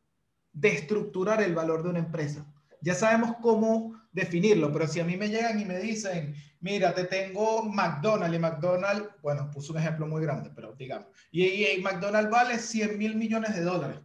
destructurar 0.51 1.41
el 1.43 1.53
valor 1.53 1.83
de 1.83 1.89
una 1.89 1.99
empresa? 1.99 2.45
Ya 2.81 2.95
sabemos 2.95 3.35
cómo 3.41 3.99
definirlo, 4.11 4.71
pero 4.71 4.87
si 4.87 4.99
a 4.99 5.05
mí 5.05 5.15
me 5.17 5.29
llegan 5.29 5.59
y 5.59 5.65
me 5.65 5.79
dicen, 5.79 6.35
mira, 6.59 6.93
te 6.93 7.05
tengo 7.05 7.63
McDonald's 7.63 8.35
y 8.35 8.39
McDonald's, 8.39 9.09
bueno, 9.21 9.49
puse 9.51 9.71
un 9.71 9.77
ejemplo 9.79 10.07
muy 10.07 10.21
grande, 10.21 10.51
pero 10.55 10.73
digamos, 10.73 11.07
y, 11.31 11.45
y 11.45 11.81
McDonald's 11.81 12.31
vale 12.31 12.57
100 12.57 12.97
mil 12.97 13.15
millones 13.15 13.55
de 13.55 13.61
dólares. 13.61 13.99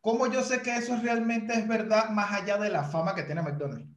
¿Cómo 0.00 0.28
yo 0.28 0.42
sé 0.42 0.62
que 0.62 0.76
eso 0.76 0.96
realmente 1.02 1.52
es 1.52 1.66
verdad 1.66 2.10
más 2.10 2.32
allá 2.32 2.58
de 2.58 2.70
la 2.70 2.84
fama 2.84 3.14
que 3.14 3.24
tiene 3.24 3.42
McDonald's? 3.42 3.88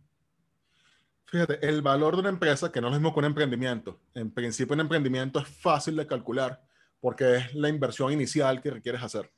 Fíjate, 1.26 1.64
el 1.68 1.84
valor 1.84 2.16
de 2.16 2.22
una 2.22 2.30
empresa, 2.30 2.72
que 2.72 2.82
no 2.82 2.88
es 2.88 2.94
lo 2.94 3.00
mismo 3.00 3.14
que 3.14 3.20
un 3.20 3.26
emprendimiento. 3.26 4.02
En 4.16 4.32
principio, 4.32 4.74
un 4.74 4.80
emprendimiento 4.80 5.40
es 5.40 5.48
fácil 5.48 5.96
de 5.96 6.08
calcular 6.08 6.64
porque 7.00 7.36
es 7.36 7.54
la 7.54 7.70
inversión 7.70 8.12
inicial 8.12 8.62
que 8.62 8.72
requieres 8.72 9.04
hacer. 9.04 9.32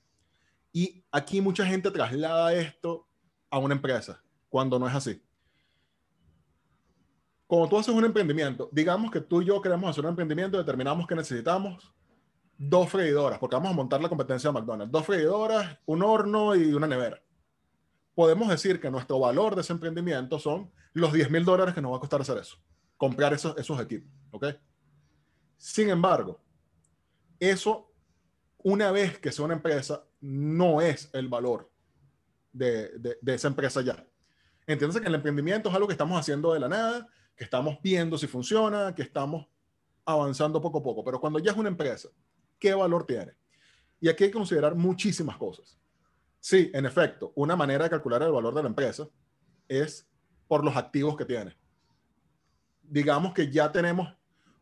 Y 0.71 1.03
aquí 1.11 1.41
mucha 1.41 1.65
gente 1.65 1.91
traslada 1.91 2.53
esto 2.53 3.09
a 3.49 3.59
una 3.59 3.75
empresa, 3.75 4.23
cuando 4.51 4.77
no 4.77 4.87
es 4.87 4.93
así 4.93 5.19
como 7.51 7.67
tú 7.67 7.77
haces 7.77 7.93
un 7.93 8.05
emprendimiento, 8.05 8.69
digamos 8.71 9.11
que 9.11 9.19
tú 9.19 9.41
y 9.41 9.45
yo 9.47 9.61
queremos 9.61 9.89
hacer 9.89 10.05
un 10.05 10.11
emprendimiento, 10.11 10.57
determinamos 10.57 11.05
que 11.05 11.15
necesitamos 11.15 11.93
dos 12.57 12.89
freidoras, 12.89 13.39
porque 13.39 13.57
vamos 13.57 13.71
a 13.71 13.75
montar 13.75 14.01
la 14.01 14.07
competencia 14.07 14.49
de 14.49 14.53
McDonald's, 14.53 14.89
dos 14.89 15.05
freidoras, 15.05 15.77
un 15.85 16.01
horno 16.01 16.55
y 16.55 16.71
una 16.71 16.87
nevera. 16.87 17.21
Podemos 18.15 18.47
decir 18.47 18.79
que 18.79 18.89
nuestro 18.89 19.19
valor 19.19 19.53
de 19.53 19.63
ese 19.63 19.73
emprendimiento 19.73 20.39
son 20.39 20.71
los 20.93 21.11
10 21.11 21.29
mil 21.29 21.43
dólares 21.43 21.75
que 21.75 21.81
nos 21.81 21.91
va 21.91 21.97
a 21.97 21.99
costar 21.99 22.21
hacer 22.21 22.37
eso, 22.37 22.55
comprar 22.95 23.33
esos, 23.33 23.57
esos 23.57 23.81
equipos, 23.81 24.09
¿ok? 24.31 24.45
Sin 25.57 25.89
embargo, 25.89 26.39
eso, 27.37 27.91
una 28.59 28.91
vez 28.91 29.19
que 29.19 29.33
sea 29.33 29.43
una 29.43 29.55
empresa, 29.55 30.05
no 30.21 30.79
es 30.79 31.09
el 31.11 31.27
valor 31.27 31.69
de, 32.53 32.97
de, 32.97 33.17
de 33.21 33.33
esa 33.33 33.49
empresa 33.49 33.81
ya. 33.81 34.07
Entiendes 34.71 35.01
que 35.01 35.07
el 35.07 35.15
emprendimiento 35.15 35.69
es 35.69 35.75
algo 35.75 35.87
que 35.87 35.93
estamos 35.93 36.19
haciendo 36.19 36.53
de 36.53 36.59
la 36.59 36.69
nada 36.69 37.07
que 37.35 37.43
estamos 37.43 37.79
viendo 37.81 38.17
si 38.17 38.27
funciona, 38.27 38.93
que 38.93 39.01
estamos 39.01 39.47
avanzando 40.05 40.61
poco 40.61 40.77
a 40.77 40.83
poco. 40.83 41.03
Pero 41.03 41.19
cuando 41.19 41.39
ya 41.39 41.51
es 41.51 41.57
una 41.57 41.69
empresa, 41.69 42.09
¿qué 42.59 42.73
valor 42.73 43.05
tiene? 43.05 43.33
Y 43.99 44.09
aquí 44.09 44.25
hay 44.25 44.29
que 44.29 44.37
considerar 44.37 44.75
muchísimas 44.75 45.37
cosas. 45.37 45.77
Sí, 46.39 46.69
en 46.73 46.85
efecto, 46.85 47.33
una 47.35 47.55
manera 47.55 47.83
de 47.83 47.89
calcular 47.89 48.21
el 48.23 48.31
valor 48.31 48.53
de 48.53 48.63
la 48.63 48.69
empresa 48.69 49.07
es 49.67 50.07
por 50.47 50.63
los 50.63 50.75
activos 50.75 51.17
que 51.17 51.25
tiene. 51.25 51.57
Digamos 52.83 53.33
que 53.33 53.51
ya 53.51 53.71
tenemos 53.71 54.13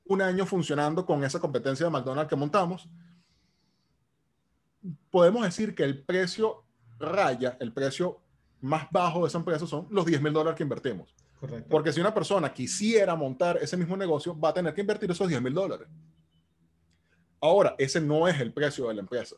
un 0.06 0.22
año 0.22 0.46
funcionando 0.46 1.06
con 1.06 1.24
esa 1.24 1.40
competencia 1.40 1.86
de 1.86 1.92
McDonald's 1.92 2.30
que 2.30 2.36
montamos. 2.36 2.90
Podemos 5.10 5.44
decir 5.44 5.76
que 5.76 5.84
el 5.84 6.04
precio 6.04 6.66
raya, 6.98 7.58
el 7.60 7.74
precio 7.74 8.22
más 8.62 8.88
bajo 8.92 9.22
de 9.22 9.28
esa 9.28 9.38
empresa 9.38 9.66
son 9.66 9.88
los 9.90 10.06
10 10.06 10.22
mil 10.22 10.34
dólares 10.34 10.58
que 10.58 10.64
invertimos. 10.64 11.14
Porque 11.70 11.94
si 11.94 12.02
una 12.02 12.14
persona 12.14 12.52
quisiera 12.52 13.16
montar 13.16 13.58
ese 13.62 13.78
mismo 13.78 13.96
negocio, 13.96 14.38
va 14.38 14.50
a 14.50 14.54
tener 14.54 14.74
que 14.74 14.82
invertir 14.82 15.10
esos 15.10 15.28
10 15.28 15.42
mil 15.42 15.54
dólares. 15.54 15.88
Ahora, 17.40 17.76
ese 17.78 18.02
no 18.02 18.28
es 18.28 18.40
el 18.42 18.52
precio 18.52 18.90
de 18.90 18.96
la 18.96 19.02
empresa. 19.02 19.38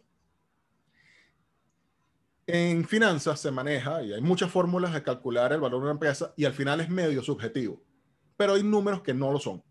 En 2.48 2.86
finanzas 2.86 3.40
se 3.40 3.52
maneja 3.52 4.02
y 4.02 4.14
hay 4.14 4.22
muchas 4.22 4.50
fórmulas 4.50 4.94
de 4.94 5.04
calcular 5.04 5.54
el 5.54 5.62
valor 5.62 5.80
de 5.80 5.84
una 5.84 5.92
empresa 5.92 6.34
y 6.36 6.46
al 6.46 6.54
final 6.54 6.82
es 6.82 6.90
medio 6.90 7.22
subjetivo, 7.22 7.82
pero 8.36 8.56
hay 8.56 8.64
números 8.64 9.02
que 9.02 9.14
no 9.14 9.32
lo 9.32 9.40
son. 9.40 9.64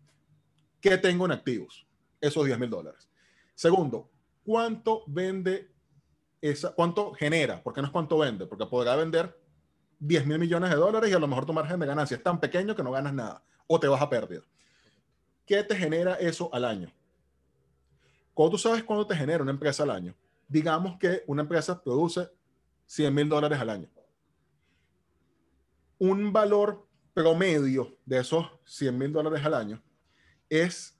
¿Qué 0.79 0.97
tengo 0.97 1.25
en 1.25 1.33
activos? 1.33 1.85
Esos 2.21 2.45
10 2.45 2.57
mil 2.57 2.69
dólares. 2.69 3.09
Segundo, 3.53 4.09
¿cuánto 4.43 5.03
vende 5.05 5.69
esa, 6.39 6.73
cuánto 6.73 7.13
genera? 7.13 7.61
Porque 7.61 7.81
no 7.81 7.87
es 7.87 7.91
cuánto 7.91 8.17
vende, 8.17 8.47
porque 8.47 8.65
podrá 8.65 8.95
vender 8.95 9.37
10 10.01 10.25
mil 10.25 10.39
millones 10.39 10.71
de 10.71 10.75
dólares 10.75 11.11
y 11.11 11.13
a 11.13 11.19
lo 11.19 11.27
mejor 11.27 11.45
tu 11.45 11.53
margen 11.53 11.79
de 11.79 11.85
ganancia 11.85 12.17
es 12.17 12.23
tan 12.23 12.39
pequeño 12.39 12.75
que 12.75 12.81
no 12.81 12.91
ganas 12.91 13.13
nada 13.13 13.43
o 13.67 13.79
te 13.79 13.87
vas 13.87 14.01
a 14.01 14.09
pérdida. 14.09 14.41
¿Qué 15.45 15.63
te 15.63 15.75
genera 15.75 16.15
eso 16.15 16.49
al 16.51 16.65
año? 16.65 16.91
Cuando 18.33 18.53
tú 18.53 18.57
sabes 18.57 18.83
cuánto 18.83 19.05
te 19.05 19.15
genera 19.15 19.43
una 19.43 19.51
empresa 19.51 19.83
al 19.83 19.91
año, 19.91 20.15
digamos 20.47 20.97
que 20.97 21.23
una 21.27 21.43
empresa 21.43 21.81
produce 21.81 22.27
100 22.87 23.13
mil 23.13 23.29
dólares 23.29 23.59
al 23.59 23.69
año. 23.69 23.89
Un 25.99 26.33
valor 26.33 26.87
promedio 27.13 27.95
de 28.03 28.19
esos 28.19 28.47
100 28.65 28.97
mil 28.97 29.13
dólares 29.13 29.45
al 29.45 29.53
año 29.53 29.83
es 30.49 30.97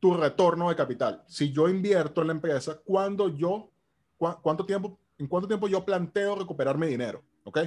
tu 0.00 0.14
retorno 0.14 0.68
de 0.68 0.74
capital. 0.74 1.22
Si 1.28 1.52
yo 1.52 1.68
invierto 1.68 2.22
en 2.22 2.26
la 2.26 2.32
empresa, 2.32 2.80
¿cuándo 2.84 3.28
yo, 3.28 3.70
cuánto 4.16 4.66
tiempo, 4.66 4.98
¿en 5.16 5.28
cuánto 5.28 5.46
tiempo 5.46 5.68
yo 5.68 5.84
planteo 5.84 6.34
recuperar 6.34 6.76
mi 6.76 6.88
dinero? 6.88 7.22
¿Ok? 7.44 7.60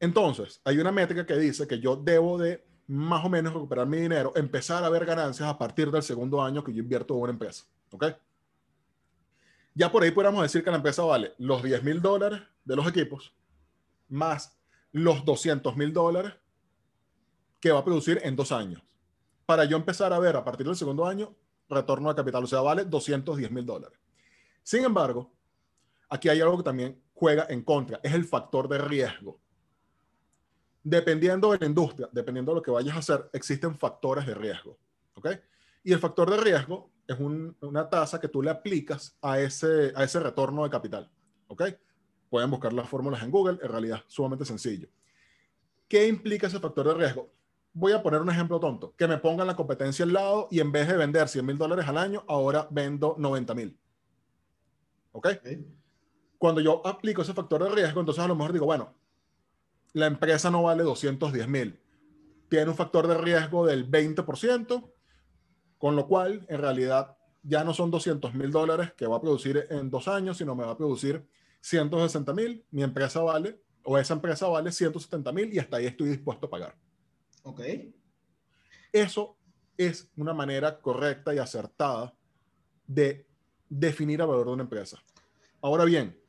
Entonces, 0.00 0.60
hay 0.64 0.78
una 0.78 0.90
métrica 0.90 1.24
que 1.24 1.36
dice 1.36 1.66
que 1.66 1.78
yo 1.78 1.94
debo 1.94 2.38
de 2.38 2.66
más 2.86 3.24
o 3.24 3.28
menos 3.28 3.52
recuperar 3.52 3.86
mi 3.86 3.98
dinero, 3.98 4.32
empezar 4.34 4.82
a 4.82 4.88
ver 4.88 5.04
ganancias 5.04 5.48
a 5.48 5.56
partir 5.56 5.90
del 5.90 6.02
segundo 6.02 6.42
año 6.42 6.64
que 6.64 6.72
yo 6.72 6.82
invierto 6.82 7.14
en 7.14 7.20
una 7.20 7.32
empresa. 7.32 7.64
¿Ok? 7.92 8.06
Ya 9.74 9.92
por 9.92 10.02
ahí 10.02 10.10
podríamos 10.10 10.42
decir 10.42 10.64
que 10.64 10.70
la 10.70 10.76
empresa 10.76 11.02
vale 11.02 11.34
los 11.38 11.62
10 11.62 11.84
mil 11.84 12.02
dólares 12.02 12.40
de 12.64 12.76
los 12.76 12.86
equipos 12.88 13.32
más 14.10 14.58
los 14.92 15.24
200 15.24 15.76
mil 15.76 15.92
dólares 15.92 16.32
que 17.60 17.70
va 17.70 17.78
a 17.78 17.84
producir 17.84 18.20
en 18.24 18.36
dos 18.36 18.52
años. 18.52 18.82
Para 19.46 19.64
yo 19.64 19.76
empezar 19.76 20.12
a 20.12 20.18
ver 20.18 20.36
a 20.36 20.44
partir 20.44 20.66
del 20.66 20.76
segundo 20.76 21.06
año 21.06 21.34
retorno 21.68 22.08
de 22.08 22.16
capital, 22.16 22.44
o 22.44 22.46
sea, 22.46 22.60
vale 22.60 22.84
210 22.84 23.50
mil 23.50 23.64
dólares. 23.64 23.98
Sin 24.62 24.84
embargo, 24.84 25.32
aquí 26.08 26.28
hay 26.28 26.40
algo 26.40 26.56
que 26.58 26.64
también 26.64 27.00
juega 27.14 27.46
en 27.48 27.62
contra, 27.62 28.00
es 28.02 28.12
el 28.12 28.24
factor 28.24 28.68
de 28.68 28.78
riesgo. 28.78 29.40
Dependiendo 30.82 31.52
de 31.52 31.58
la 31.58 31.66
industria, 31.66 32.08
dependiendo 32.10 32.52
de 32.52 32.56
lo 32.56 32.62
que 32.62 32.70
vayas 32.70 32.96
a 32.96 33.00
hacer, 33.00 33.30
existen 33.32 33.76
factores 33.76 34.26
de 34.26 34.34
riesgo. 34.34 34.78
¿Ok? 35.14 35.28
Y 35.84 35.92
el 35.92 35.98
factor 35.98 36.30
de 36.30 36.38
riesgo 36.38 36.90
es 37.06 37.18
una 37.18 37.88
tasa 37.88 38.20
que 38.20 38.28
tú 38.28 38.42
le 38.42 38.50
aplicas 38.50 39.16
a 39.20 39.40
ese, 39.40 39.92
a 39.94 40.04
ese 40.04 40.20
retorno 40.20 40.64
de 40.64 40.70
capital. 40.70 41.10
¿Ok? 41.48 41.64
Pueden 42.28 42.50
buscar 42.50 42.72
las 42.72 42.88
fórmulas 42.88 43.22
en 43.22 43.30
Google, 43.30 43.58
en 43.60 43.68
realidad 43.68 44.02
sumamente 44.06 44.44
sencillo. 44.44 44.88
¿Qué 45.88 46.06
implica 46.06 46.46
ese 46.46 46.60
factor 46.60 46.86
de 46.86 46.94
riesgo? 46.94 47.32
Voy 47.72 47.92
a 47.92 48.02
poner 48.02 48.20
un 48.20 48.30
ejemplo 48.30 48.60
tonto, 48.60 48.94
que 48.96 49.08
me 49.08 49.18
pongan 49.18 49.46
la 49.46 49.56
competencia 49.56 50.04
al 50.04 50.12
lado 50.12 50.48
y 50.50 50.60
en 50.60 50.70
vez 50.70 50.86
de 50.86 50.96
vender 50.96 51.28
100 51.28 51.44
mil 51.44 51.58
dólares 51.58 51.86
al 51.88 51.98
año, 51.98 52.24
ahora 52.28 52.68
vendo 52.70 53.16
90 53.18 53.54
mil. 53.54 53.78
¿Ok? 55.12 55.28
Cuando 56.38 56.60
yo 56.60 56.86
aplico 56.86 57.22
ese 57.22 57.34
factor 57.34 57.64
de 57.64 57.70
riesgo, 57.70 58.00
entonces 58.00 58.22
a 58.22 58.28
lo 58.28 58.36
mejor 58.36 58.52
digo, 58.52 58.66
bueno, 58.66 58.94
la 59.92 60.06
empresa 60.06 60.50
no 60.50 60.62
vale 60.62 60.82
210 60.82 61.48
mil, 61.48 61.80
tiene 62.48 62.70
un 62.70 62.76
factor 62.76 63.06
de 63.06 63.16
riesgo 63.16 63.66
del 63.66 63.90
20%, 63.90 64.92
con 65.78 65.96
lo 65.96 66.06
cual 66.06 66.44
en 66.48 66.60
realidad 66.60 67.16
ya 67.42 67.64
no 67.64 67.72
son 67.72 67.90
200 67.90 68.34
mil 68.34 68.50
dólares 68.50 68.92
que 68.94 69.06
va 69.06 69.16
a 69.16 69.20
producir 69.20 69.66
en 69.70 69.90
dos 69.90 70.08
años, 70.08 70.36
sino 70.36 70.54
me 70.54 70.64
va 70.64 70.72
a 70.72 70.76
producir 70.76 71.26
160 71.60 72.32
mil, 72.34 72.64
mi 72.70 72.82
empresa 72.82 73.20
vale, 73.20 73.62
o 73.84 73.98
esa 73.98 74.14
empresa 74.14 74.46
vale 74.48 74.72
170 74.72 75.32
mil 75.32 75.52
y 75.52 75.58
hasta 75.58 75.78
ahí 75.78 75.86
estoy 75.86 76.10
dispuesto 76.10 76.46
a 76.46 76.50
pagar. 76.50 76.76
Ok. 77.42 77.60
Eso 78.92 79.36
es 79.76 80.10
una 80.16 80.34
manera 80.34 80.80
correcta 80.80 81.34
y 81.34 81.38
acertada 81.38 82.14
de 82.86 83.26
definir 83.68 84.20
el 84.20 84.26
valor 84.26 84.46
de 84.46 84.52
una 84.52 84.62
empresa. 84.64 85.02
Ahora 85.62 85.84
bien, 85.84 86.20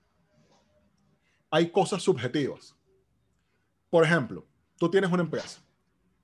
hay 1.50 1.70
cosas 1.70 2.02
subjetivas. 2.02 2.76
Por 3.92 4.06
ejemplo, 4.06 4.48
tú 4.78 4.90
tienes 4.90 5.12
una 5.12 5.22
empresa 5.22 5.62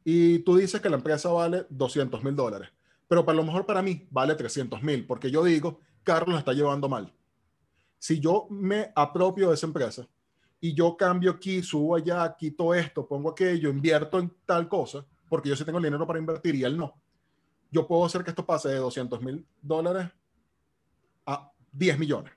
y 0.03 0.39
tú 0.39 0.55
dices 0.55 0.79
que 0.79 0.89
la 0.89 0.95
empresa 0.95 1.29
vale 1.29 1.65
200 1.69 2.23
mil 2.23 2.33
dólares, 2.33 2.69
pero 3.09 3.25
para 3.25 3.35
lo 3.35 3.43
mejor 3.43 3.65
para 3.65 3.81
mí 3.81 4.07
vale 4.09 4.35
300 4.35 4.81
mil, 4.81 5.05
porque 5.05 5.29
yo 5.29 5.43
digo, 5.43 5.81
Carlos 6.01 6.39
está 6.39 6.53
llevando 6.53 6.87
mal. 6.87 7.13
Si 7.99 8.21
yo 8.21 8.47
me 8.49 8.93
apropio 8.95 9.49
de 9.49 9.55
esa 9.55 9.67
empresa 9.67 10.07
y 10.61 10.73
yo 10.73 10.95
cambio 10.95 11.31
aquí, 11.31 11.61
subo 11.61 11.95
allá, 11.95 12.33
quito 12.37 12.73
esto, 12.73 13.05
pongo 13.05 13.31
aquello, 13.31 13.69
invierto 13.69 14.17
en 14.17 14.33
tal 14.45 14.69
cosa, 14.69 15.05
porque 15.27 15.49
yo 15.49 15.55
sí 15.57 15.65
tengo 15.65 15.79
el 15.79 15.83
dinero 15.83 16.07
para 16.07 16.19
invertir 16.19 16.55
y 16.55 16.63
él 16.63 16.77
no, 16.77 16.95
yo 17.69 17.85
puedo 17.85 18.05
hacer 18.05 18.23
que 18.23 18.29
esto 18.29 18.45
pase 18.45 18.69
de 18.69 18.77
200 18.77 19.21
mil 19.21 19.45
dólares 19.61 20.07
a 21.25 21.51
10 21.73 21.99
millones. 21.99 22.31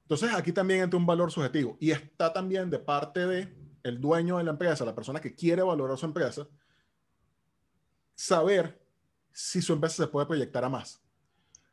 Entonces 0.00 0.32
aquí 0.32 0.50
también 0.50 0.80
entra 0.80 0.98
un 0.98 1.04
valor 1.04 1.30
subjetivo 1.30 1.76
y 1.78 1.90
está 1.90 2.32
también 2.32 2.70
de 2.70 2.78
parte 2.78 3.26
de 3.26 3.65
el 3.86 4.00
dueño 4.00 4.38
de 4.38 4.44
la 4.44 4.50
empresa, 4.50 4.84
la 4.84 4.94
persona 4.94 5.20
que 5.20 5.34
quiere 5.34 5.62
valorar 5.62 5.96
su 5.96 6.06
empresa, 6.06 6.46
saber 8.14 8.80
si 9.32 9.62
su 9.62 9.72
empresa 9.72 10.04
se 10.04 10.08
puede 10.08 10.26
proyectar 10.26 10.64
a 10.64 10.68
más. 10.68 11.00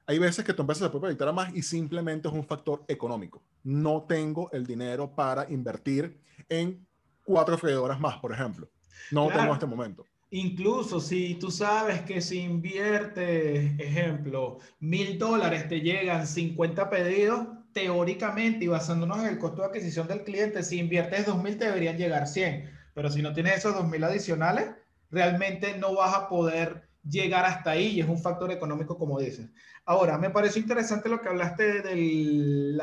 Hay 0.06 0.20
veces 0.20 0.46
que 0.46 0.54
tu 0.54 0.62
empresa 0.62 0.86
se 0.86 0.90
puede 0.90 1.02
proyectar 1.02 1.28
a 1.30 1.34
más 1.34 1.56
y 1.56 1.64
simplemente 1.64 2.28
es 2.28 2.34
un 2.34 2.46
factor 2.46 2.84
económico. 2.88 3.42
No 3.64 4.04
tengo 4.04 4.52
el 4.52 4.66
dinero 4.66 5.16
para 5.16 5.50
invertir 5.50 6.20
en 6.50 6.86
cuatro 7.24 7.58
freidoras 7.58 8.00
más, 8.00 8.18
por 8.18 8.32
ejemplo. 8.32 8.70
No 9.12 9.28
tengo 9.30 9.46
en 9.46 9.52
este 9.52 9.66
momento. 9.66 10.06
Incluso 10.30 11.00
si 11.00 11.36
tú 11.36 11.50
sabes 11.52 12.02
que 12.02 12.20
si 12.20 12.40
inviertes, 12.40 13.80
ejemplo, 13.80 14.60
mil 14.80 15.18
dólares 15.18 15.68
te 15.68 15.80
llegan 15.80 16.28
50 16.28 16.90
pedidos, 16.90 17.48
teóricamente 17.74 18.66
y 18.66 18.68
basándonos 18.68 19.20
en 19.20 19.28
el 19.28 19.40
costo 19.40 19.62
de 19.62 19.68
adquisición 19.68 20.08
del 20.08 20.24
cliente, 20.24 20.64
si 20.64 20.80
inviertes 20.80 21.28
2.000 21.28 21.58
te 21.58 21.66
deberían 21.66 21.98
llegar 21.98 22.28
100, 22.28 22.70
pero 22.94 23.10
si 23.10 23.22
no 23.22 23.34
tienes 23.34 23.58
esos 23.58 23.76
2.000 23.76 24.06
adicionales, 24.06 24.70
realmente 25.10 25.78
no 25.78 25.96
vas 25.96 26.16
a 26.16 26.30
poder 26.30 26.88
llegar 27.08 27.46
hasta 27.46 27.72
ahí 27.72 27.88
y 27.88 28.02
es 28.02 28.08
un 28.08 28.22
factor 28.22 28.52
económico 28.52 28.98
como 28.98 29.20
dices. 29.20 29.50
Ahora, 29.86 30.18
me 30.18 30.30
pareció 30.30 30.62
interesante 30.62 31.10
lo 31.10 31.22
que 31.22 31.30
hablaste 31.30 31.82
del, 31.82 32.80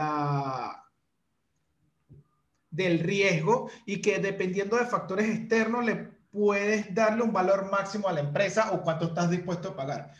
riesgo 3.00 3.70
y 3.86 4.00
que 4.00 4.18
dependiendo 4.18 4.76
de 4.76 4.86
factores 4.86 5.28
externos 5.28 5.84
le 5.84 6.10
puedes 6.30 6.94
darle 6.94 7.22
un 7.22 7.32
valor 7.32 7.70
máximo 7.70 8.08
a 8.08 8.12
la 8.12 8.20
empresa 8.20 8.72
o 8.72 8.82
cuánto 8.82 9.06
estás 9.06 9.30
dispuesto 9.30 9.70
a 9.70 9.76
pagar. 9.76 10.12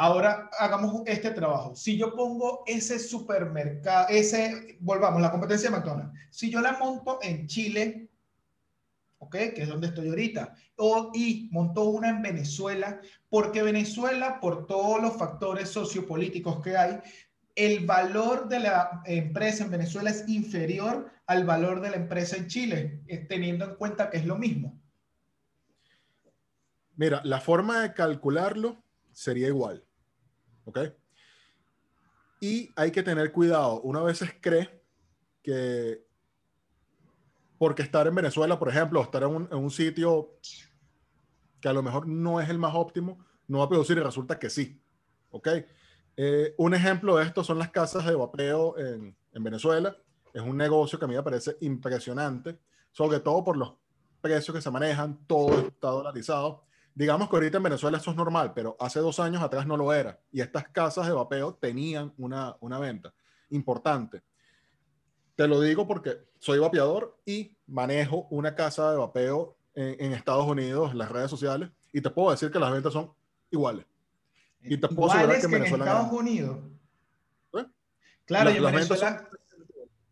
Ahora 0.00 0.48
hagamos 0.60 1.02
este 1.06 1.32
trabajo. 1.32 1.74
Si 1.74 1.98
yo 1.98 2.14
pongo 2.14 2.62
ese 2.68 3.00
supermercado, 3.00 4.06
ese, 4.08 4.76
volvamos, 4.78 5.20
la 5.20 5.32
competencia 5.32 5.70
de 5.70 5.76
McDonald's, 5.76 6.16
si 6.30 6.50
yo 6.50 6.60
la 6.60 6.78
monto 6.78 7.18
en 7.20 7.48
Chile, 7.48 8.08
¿ok? 9.18 9.32
Que 9.56 9.62
es 9.62 9.68
donde 9.68 9.88
estoy 9.88 10.08
ahorita, 10.08 10.54
o, 10.76 11.10
y 11.14 11.48
monto 11.50 11.82
una 11.86 12.10
en 12.10 12.22
Venezuela, 12.22 13.00
porque 13.28 13.64
Venezuela, 13.64 14.38
por 14.38 14.68
todos 14.68 15.02
los 15.02 15.16
factores 15.16 15.68
sociopolíticos 15.70 16.62
que 16.62 16.76
hay, 16.76 17.00
el 17.56 17.84
valor 17.84 18.46
de 18.46 18.60
la 18.60 19.02
empresa 19.04 19.64
en 19.64 19.72
Venezuela 19.72 20.10
es 20.10 20.28
inferior 20.28 21.10
al 21.26 21.44
valor 21.44 21.80
de 21.80 21.90
la 21.90 21.96
empresa 21.96 22.36
en 22.36 22.46
Chile, 22.46 23.02
eh, 23.08 23.26
teniendo 23.28 23.64
en 23.64 23.74
cuenta 23.74 24.10
que 24.10 24.18
es 24.18 24.26
lo 24.26 24.36
mismo. 24.36 24.80
Mira, 26.94 27.20
la 27.24 27.40
forma 27.40 27.82
de 27.82 27.94
calcularlo 27.94 28.80
sería 29.10 29.48
igual. 29.48 29.87
¿Ok? 30.68 30.78
Y 32.40 32.70
hay 32.76 32.90
que 32.90 33.02
tener 33.02 33.32
cuidado. 33.32 33.80
Una 33.80 34.02
vez 34.02 34.22
cree 34.40 34.82
que 35.42 36.06
porque 37.56 37.82
estar 37.82 38.06
en 38.06 38.14
Venezuela, 38.14 38.58
por 38.58 38.68
ejemplo, 38.68 39.02
estar 39.02 39.22
en 39.22 39.30
un, 39.30 39.48
en 39.50 39.58
un, 39.58 39.70
sitio 39.70 40.36
que 41.60 41.68
a 41.68 41.72
lo 41.72 41.82
mejor 41.82 42.06
no 42.06 42.40
es 42.40 42.48
el 42.48 42.58
más 42.58 42.72
óptimo, 42.74 43.18
no 43.48 43.58
va 43.58 43.64
a 43.64 43.68
producir 43.68 43.96
y 43.96 44.00
resulta 44.00 44.38
que 44.38 44.50
sí. 44.50 44.80
¿Ok? 45.30 45.48
Eh, 46.16 46.54
un 46.58 46.74
ejemplo 46.74 47.16
de 47.16 47.24
esto 47.24 47.42
son 47.42 47.58
las 47.58 47.70
casas 47.70 48.04
de 48.04 48.14
vapeo 48.14 48.78
en, 48.78 49.16
en, 49.32 49.42
Venezuela. 49.42 49.96
Es 50.32 50.42
un 50.42 50.56
negocio 50.56 50.98
que 50.98 51.06
a 51.06 51.08
mí 51.08 51.16
me 51.16 51.22
parece 51.22 51.56
impresionante, 51.62 52.58
sobre 52.92 53.18
todo 53.18 53.42
por 53.42 53.56
los 53.56 53.74
precios 54.20 54.54
que 54.54 54.62
se 54.62 54.70
manejan, 54.70 55.26
todo 55.26 55.58
está 55.66 55.88
dolarizado 55.88 56.67
digamos 56.98 57.30
que 57.30 57.36
ahorita 57.36 57.58
en 57.58 57.62
Venezuela 57.62 57.98
eso 57.98 58.10
es 58.10 58.16
normal, 58.16 58.52
pero 58.52 58.76
hace 58.80 58.98
dos 58.98 59.20
años 59.20 59.40
atrás 59.40 59.64
no 59.68 59.76
lo 59.76 59.92
era. 59.92 60.18
Y 60.32 60.40
estas 60.40 60.68
casas 60.68 61.06
de 61.06 61.12
vapeo 61.12 61.54
tenían 61.54 62.12
una, 62.18 62.56
una 62.58 62.80
venta 62.80 63.14
importante. 63.50 64.20
Te 65.36 65.46
lo 65.46 65.60
digo 65.60 65.86
porque 65.86 66.18
soy 66.40 66.58
vapeador 66.58 67.16
y 67.24 67.56
manejo 67.68 68.26
una 68.30 68.56
casa 68.56 68.90
de 68.90 68.96
vapeo 68.96 69.56
en, 69.76 70.12
Estados 70.12 70.44
Unidos, 70.44 70.90
en 70.90 70.98
las 70.98 71.08
redes 71.08 71.30
sociales, 71.30 71.70
y 71.92 72.00
te 72.00 72.10
puedo 72.10 72.32
decir 72.32 72.50
que 72.50 72.58
las 72.58 72.72
ventas 72.72 72.92
son 72.92 73.12
iguales. 73.48 73.86
Y 74.60 74.76
te 74.76 74.88
puedo 74.88 75.12
asegurar 75.12 75.38
que, 75.38 75.46
en 75.46 75.52
Venezuela. 75.52 75.84
En 75.84 75.90
Estados 75.90 76.12
Unidos. 76.12 76.58
¿Eh? 77.52 77.66
Claro, 78.24 78.50
y, 78.50 78.56
en 78.56 78.64
Venezuela, 78.64 79.28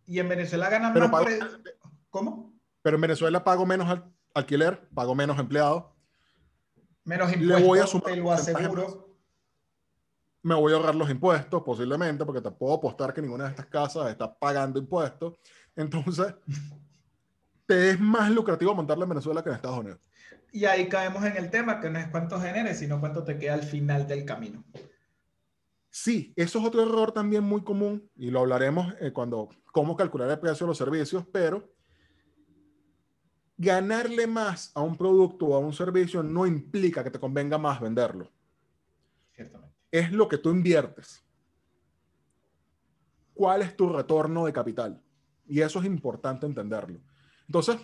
y 0.07 0.19
en 0.21 0.29
Venezuela 0.29 0.71
ganan 0.71 1.11
más. 1.11 1.27
¿Cómo? 2.11 2.55
Pero 2.81 2.95
en 2.95 3.01
Venezuela 3.01 3.43
pago 3.43 3.67
menos 3.67 4.03
alquiler, 4.33 4.89
pago 4.95 5.17
menos 5.17 5.37
empleados 5.41 5.96
Menos 7.07 7.33
impuestos, 7.33 7.61
le 7.61 7.67
voy 7.67 7.79
a 7.79 7.87
sumar, 7.87 8.13
te 8.13 8.17
lo 8.17 8.33
aseguro. 8.33 9.17
Me 10.43 10.55
voy 10.57 10.73
a 10.73 10.77
ahorrar 10.77 10.95
los 10.97 11.09
impuestos, 11.09 11.63
posiblemente, 11.63 12.25
porque 12.25 12.41
te 12.41 12.51
puedo 12.51 12.75
apostar 12.75 13.15
que 13.15 13.23
ninguna 13.23 13.45
de 13.45 13.51
estas 13.51 13.67
casas 13.67 14.11
está 14.11 14.37
pagando 14.37 14.81
impuestos. 14.81 15.35
Entonces, 15.77 16.35
te 17.67 17.91
es 17.91 18.01
más 18.01 18.29
lucrativo 18.31 18.75
montarla 18.75 19.05
en 19.05 19.11
Venezuela 19.11 19.43
que 19.43 19.51
en 19.51 19.55
Estados 19.55 19.79
Unidos. 19.79 20.01
Y 20.51 20.65
ahí 20.65 20.89
caemos 20.89 21.25
en 21.25 21.37
el 21.37 21.49
tema, 21.49 21.81
que 21.81 21.91
no 21.91 21.99
es 22.01 22.09
cuánto 22.09 22.41
generes, 22.41 22.81
sino 22.81 22.99
cuánto 22.99 23.23
te 23.23 23.39
queda 23.39 23.55
al 23.55 23.63
final 23.63 24.09
del 24.09 24.25
camino. 24.25 24.65
Sí, 25.89 26.33
eso 26.35 26.59
es 26.59 26.65
otro 26.67 26.83
error 26.83 27.13
también 27.13 27.45
muy 27.45 27.63
común 27.63 28.11
y 28.17 28.31
lo 28.31 28.41
hablaremos 28.41 28.95
eh, 29.01 29.13
cuando 29.13 29.49
cómo 29.73 29.97
calcular 29.97 30.29
el 30.29 30.41
precio 30.41 30.67
de 30.67 30.71
los 30.71 30.79
servicios, 30.79 31.25
pero 31.33 31.73
ganarle 33.59 34.27
más 34.27 34.71
a 34.75 34.83
un 34.83 34.97
producto 34.97 35.47
o 35.47 35.55
a 35.55 35.59
un 35.59 35.73
servicio 35.73 36.23
no 36.23 36.47
implica 36.47 37.03
que 37.03 37.11
te 37.11 37.21
convenga 37.21 37.59
más 37.59 37.81
venderlo. 37.81 38.31
Es 39.91 40.13
lo 40.13 40.29
que 40.29 40.39
tú 40.39 40.51
inviertes. 40.51 41.25
¿Cuál 43.35 43.63
es 43.63 43.77
tu 43.77 43.89
retorno 43.89 44.47
de 44.47 44.53
capital? 44.53 45.01
Y 45.47 45.61
eso 45.61 45.79
es 45.79 45.87
importante 45.87 46.47
entenderlo. 46.47 47.01
Entonces, 47.47 47.77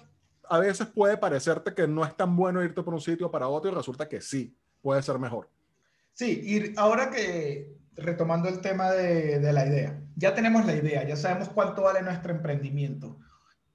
a 0.49 0.59
veces 0.59 0.89
puede 0.89 1.17
parecerte 1.17 1.75
que 1.75 1.87
no 1.87 2.05
es 2.05 2.17
tan 2.17 2.37
bueno 2.37 2.63
irte 2.63 2.83
por 2.83 2.95
un 2.95 3.01
sitio 3.01 3.31
para 3.31 3.49
otro 3.49 3.71
y 3.71 3.75
resulta 3.75 4.09
que 4.09 4.21
sí, 4.21 4.57
puede 4.81 5.03
ser 5.03 5.19
mejor. 5.19 5.49
Sí, 6.13 6.41
y 6.45 6.79
ahora 6.79 7.11
que 7.11 7.77
retomando 7.95 8.49
el 8.49 8.61
tema 8.61 8.91
de, 8.91 9.39
de 9.39 9.53
la 9.53 9.67
idea, 9.67 10.03
ya 10.17 10.35
tenemos 10.35 10.67
la 10.67 10.75
idea, 10.75 11.07
ya 11.07 11.17
sabemos 11.17 11.49
cuánto 11.51 11.83
vale 11.83 12.03
nuestro 12.03 12.33
emprendimiento. 12.33 13.19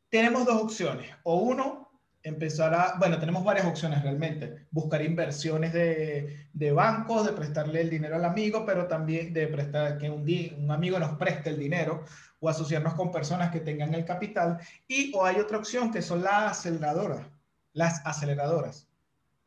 Tenemos 0.09 0.45
dos 0.45 0.61
opciones, 0.61 1.09
o 1.23 1.37
uno, 1.37 1.86
empezar 2.27 2.73
a, 2.73 2.95
bueno, 2.99 3.19
tenemos 3.19 3.43
varias 3.43 3.65
opciones 3.65 4.01
realmente, 4.03 4.67
buscar 4.71 5.01
inversiones 5.01 5.73
de, 5.73 6.47
de 6.53 6.71
bancos, 6.71 7.25
de 7.25 7.33
prestarle 7.33 7.81
el 7.81 7.89
dinero 7.89 8.15
al 8.15 8.25
amigo, 8.25 8.65
pero 8.65 8.87
también 8.87 9.33
de 9.33 9.47
prestar 9.47 9.97
que 9.97 10.09
un, 10.09 10.25
un 10.63 10.71
amigo 10.71 10.99
nos 10.99 11.17
preste 11.17 11.49
el 11.49 11.59
dinero 11.59 12.03
o 12.39 12.49
asociarnos 12.49 12.93
con 12.93 13.11
personas 13.11 13.51
que 13.51 13.61
tengan 13.61 13.93
el 13.93 14.05
capital. 14.05 14.59
Y 14.87 15.11
o 15.15 15.25
hay 15.25 15.37
otra 15.37 15.57
opción 15.57 15.91
que 15.91 16.01
son 16.01 16.23
las 16.23 16.59
aceleradoras, 16.59 17.25
las 17.73 18.05
aceleradoras. 18.05 18.86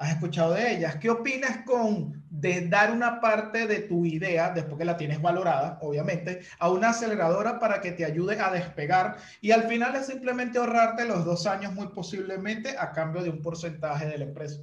¿Has 0.01 0.13
escuchado 0.13 0.55
de 0.55 0.77
ellas? 0.77 0.97
¿Qué 0.97 1.11
opinas 1.11 1.59
con 1.67 2.25
de 2.31 2.67
dar 2.69 2.91
una 2.91 3.21
parte 3.21 3.67
de 3.67 3.81
tu 3.81 4.07
idea, 4.07 4.49
después 4.49 4.79
que 4.79 4.87
la 4.87 4.97
tienes 4.97 5.21
valorada, 5.21 5.79
obviamente, 5.83 6.41
a 6.59 6.71
una 6.71 6.89
aceleradora 6.89 7.59
para 7.59 7.83
que 7.83 7.93
te 7.93 8.07
ayude 8.07 8.41
a 8.41 8.51
despegar 8.51 9.19
y 9.43 9.51
al 9.51 9.65
final 9.65 9.95
es 9.97 10.07
simplemente 10.07 10.59
ahorrarte 10.59 11.05
los 11.05 11.27
dos 11.27 11.47
años 11.47 11.75
muy 11.75 11.89
posiblemente 11.89 12.79
a 12.79 12.93
cambio 12.93 13.23
de 13.23 13.29
un 13.29 13.43
porcentaje 13.43 14.07
de 14.07 14.17
la 14.17 14.25
empresa? 14.25 14.63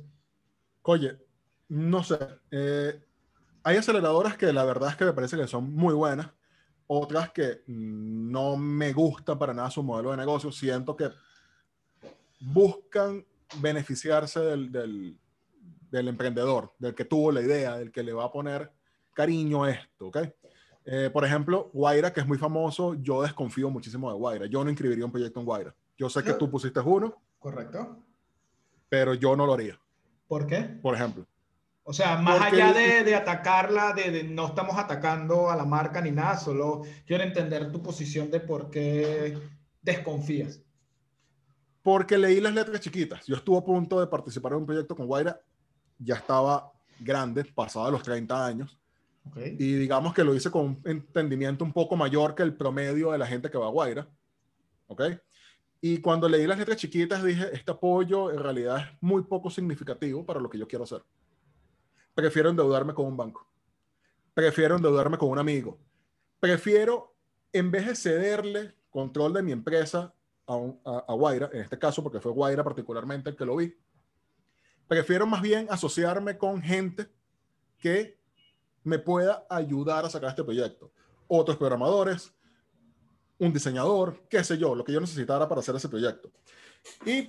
Oye, 0.82 1.20
no 1.70 2.04
sé. 2.04 2.18
Eh, 2.50 3.00
hay 3.62 3.78
aceleradoras 3.78 4.38
que 4.38 4.52
la 4.52 4.66
verdad 4.66 4.90
es 4.90 4.96
que 4.96 5.06
me 5.06 5.14
parece 5.14 5.38
que 5.38 5.46
son 5.46 5.72
muy 5.72 5.94
buenas, 5.94 6.32
otras 6.88 7.30
que 7.30 7.62
no 7.68 8.58
me 8.58 8.92
gusta 8.92 9.38
para 9.38 9.54
nada 9.54 9.70
su 9.70 9.84
modelo 9.84 10.10
de 10.10 10.18
negocio. 10.18 10.52
Siento 10.52 10.98
que 10.98 11.12
buscan 12.40 13.24
beneficiarse 13.62 14.40
del 14.40 14.72
del 14.72 15.20
emprendedor, 15.92 16.74
del 16.80 16.96
que 16.96 17.06
tuvo 17.06 17.32
la 17.32 17.42
idea, 17.42 17.78
del 17.78 17.92
que 17.92 18.04
le 18.04 18.14
va 18.14 18.26
a 18.26 18.32
poner 18.32 18.72
cariño 19.14 19.64
a 19.64 19.72
esto, 19.72 20.08
¿ok? 20.08 20.18
Eh, 20.90 21.10
por 21.12 21.26
ejemplo, 21.26 21.70
Guaira, 21.74 22.14
que 22.14 22.22
es 22.22 22.28
muy 22.28 22.38
famoso, 22.38 22.94
yo 22.96 23.22
desconfío 23.22 23.70
muchísimo 23.70 24.10
de 24.10 24.18
Guaira. 24.18 24.46
Yo 24.46 24.64
no 24.64 24.70
inscribiría 24.70 25.04
un 25.04 25.12
proyecto 25.12 25.42
en 25.42 25.46
Guaira. 25.46 25.76
Yo 25.98 26.10
sé 26.10 26.24
que 26.24 26.34
tú 26.34 26.50
pusiste 26.50 26.80
uno. 26.80 27.22
Correcto. 27.40 27.98
Pero 28.88 29.14
yo 29.14 29.36
no 29.36 29.46
lo 29.46 29.54
haría. 29.54 29.78
¿Por 30.28 30.48
qué? 30.48 30.62
Por 30.62 30.96
ejemplo. 30.96 31.26
O 31.84 31.92
sea, 31.92 32.18
más 32.18 32.42
allá 32.42 32.72
de, 32.72 33.04
de 33.04 33.16
atacarla, 33.16 33.94
de, 33.94 34.24
no 34.24 34.48
estamos 34.48 34.78
atacando 34.78 35.50
a 35.50 35.56
la 35.56 35.66
marca 35.66 36.02
ni 36.02 36.12
nada, 36.12 36.38
solo 36.38 36.84
quiero 37.06 37.24
entender 37.24 37.72
tu 37.72 37.82
posición 37.82 38.30
de 38.30 38.40
por 38.40 38.70
qué 38.70 39.38
desconfías. 39.82 40.62
Porque 41.82 42.18
leí 42.18 42.40
las 42.40 42.54
letras 42.54 42.82
chiquitas. 42.82 43.26
Yo 43.26 43.36
estuve 43.36 43.58
a 43.58 43.64
punto 43.64 44.00
de 44.00 44.08
participar 44.08 44.54
en 44.54 44.60
un 44.60 44.66
proyecto 44.66 44.96
con 44.96 45.08
Guaira 45.08 45.42
ya 46.00 46.16
estaba 46.16 46.72
grande, 47.00 47.46
pasaba 47.46 47.92
los 47.92 48.04
30 48.04 48.46
años. 48.46 48.78
Y 49.36 49.74
digamos 49.74 50.14
que 50.14 50.24
lo 50.24 50.34
hice 50.34 50.50
con 50.50 50.66
un 50.66 50.82
entendimiento 50.86 51.66
un 51.66 51.74
poco 51.74 51.96
mayor 51.96 52.34
que 52.34 52.44
el 52.44 52.56
promedio 52.56 53.12
de 53.12 53.18
la 53.18 53.28
gente 53.28 53.50
que 53.50 53.58
va 53.58 53.68
a 53.68 53.72
Guaira. 53.72 54.08
¿Ok? 54.88 55.02
Y 55.82 56.00
cuando 56.00 56.28
leí 56.28 56.48
las 56.48 56.58
letras 56.58 56.78
chiquitas 56.78 57.24
dije, 57.24 57.50
este 57.54 57.72
apoyo 57.72 58.32
en 58.32 58.40
realidad 58.40 58.80
es 58.80 58.98
muy 59.02 59.24
poco 59.24 59.50
significativo 59.50 60.26
para 60.26 60.40
lo 60.40 60.50
que 60.50 60.58
yo 60.58 60.68
quiero 60.68 60.86
hacer. 60.86 61.04
Prefiero 62.16 62.50
endeudarme 62.50 62.94
con 62.94 63.06
un 63.06 63.18
banco. 63.18 63.48
Prefiero 64.34 64.76
endeudarme 64.76 65.18
con 65.18 65.30
un 65.30 65.40
amigo. 65.40 65.78
Prefiero, 66.40 67.16
en 67.52 67.70
vez 67.70 67.86
de 67.86 67.96
cederle 67.96 68.76
control 68.90 69.34
de 69.34 69.44
mi 69.44 69.52
empresa 69.52 70.14
a, 70.48 70.54
a, 70.86 71.06
a 71.08 71.14
Guaira, 71.14 71.50
en 71.54 71.62
este 71.62 71.78
caso 71.78 72.02
porque 72.02 72.20
fue 72.20 72.32
Guaira 72.32 72.64
particularmente 72.64 73.30
el 73.30 73.36
que 73.36 73.46
lo 73.46 73.58
vi, 73.58 73.76
Prefiero 74.88 75.28
más 75.28 75.42
bien 75.42 75.68
asociarme 75.70 76.38
con 76.38 76.62
gente 76.62 77.10
que 77.78 78.18
me 78.84 79.00
pueda 79.00 79.46
ayudar 79.50 80.06
a 80.06 80.10
sacar 80.10 80.30
este 80.30 80.44
proyecto. 80.44 80.92
Otros 81.28 81.58
programadores, 81.58 82.34
un 83.38 83.52
diseñador, 83.52 84.26
qué 84.30 84.44
sé 84.44 84.58
yo, 84.58 84.74
lo 84.74 84.84
que 84.84 84.94
yo 84.94 85.02
necesitara 85.02 85.48
para 85.48 85.60
hacer 85.60 85.76
ese 85.76 85.90
proyecto. 85.90 86.32
Y 87.06 87.28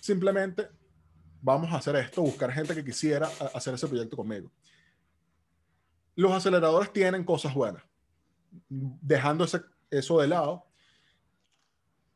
simplemente 0.00 0.68
vamos 1.40 1.72
a 1.72 1.76
hacer 1.76 1.96
esto, 1.96 2.22
buscar 2.22 2.52
gente 2.52 2.74
que 2.74 2.84
quisiera 2.84 3.28
hacer 3.54 3.74
ese 3.74 3.88
proyecto 3.88 4.16
conmigo. 4.16 4.50
Los 6.14 6.32
aceleradores 6.32 6.92
tienen 6.92 7.24
cosas 7.24 7.54
buenas. 7.54 7.82
Dejando 8.68 9.46
eso 9.90 10.20
de 10.20 10.28
lado, 10.28 10.66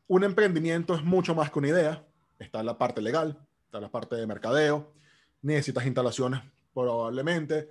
un 0.07 0.25
emprendimiento 0.25 0.95
es 0.95 1.03
mucho 1.03 1.35
más 1.35 1.51
que 1.51 1.59
una 1.59 1.69
idea. 1.69 2.07
Está 2.39 2.63
la 2.63 2.77
parte 2.77 3.01
legal, 3.01 3.39
está 3.73 3.81
la 3.81 3.91
parte 3.91 4.17
de 4.17 4.27
mercadeo, 4.27 4.93
necesitas 5.41 5.87
instalaciones 5.87 6.43
probablemente. 6.75 7.71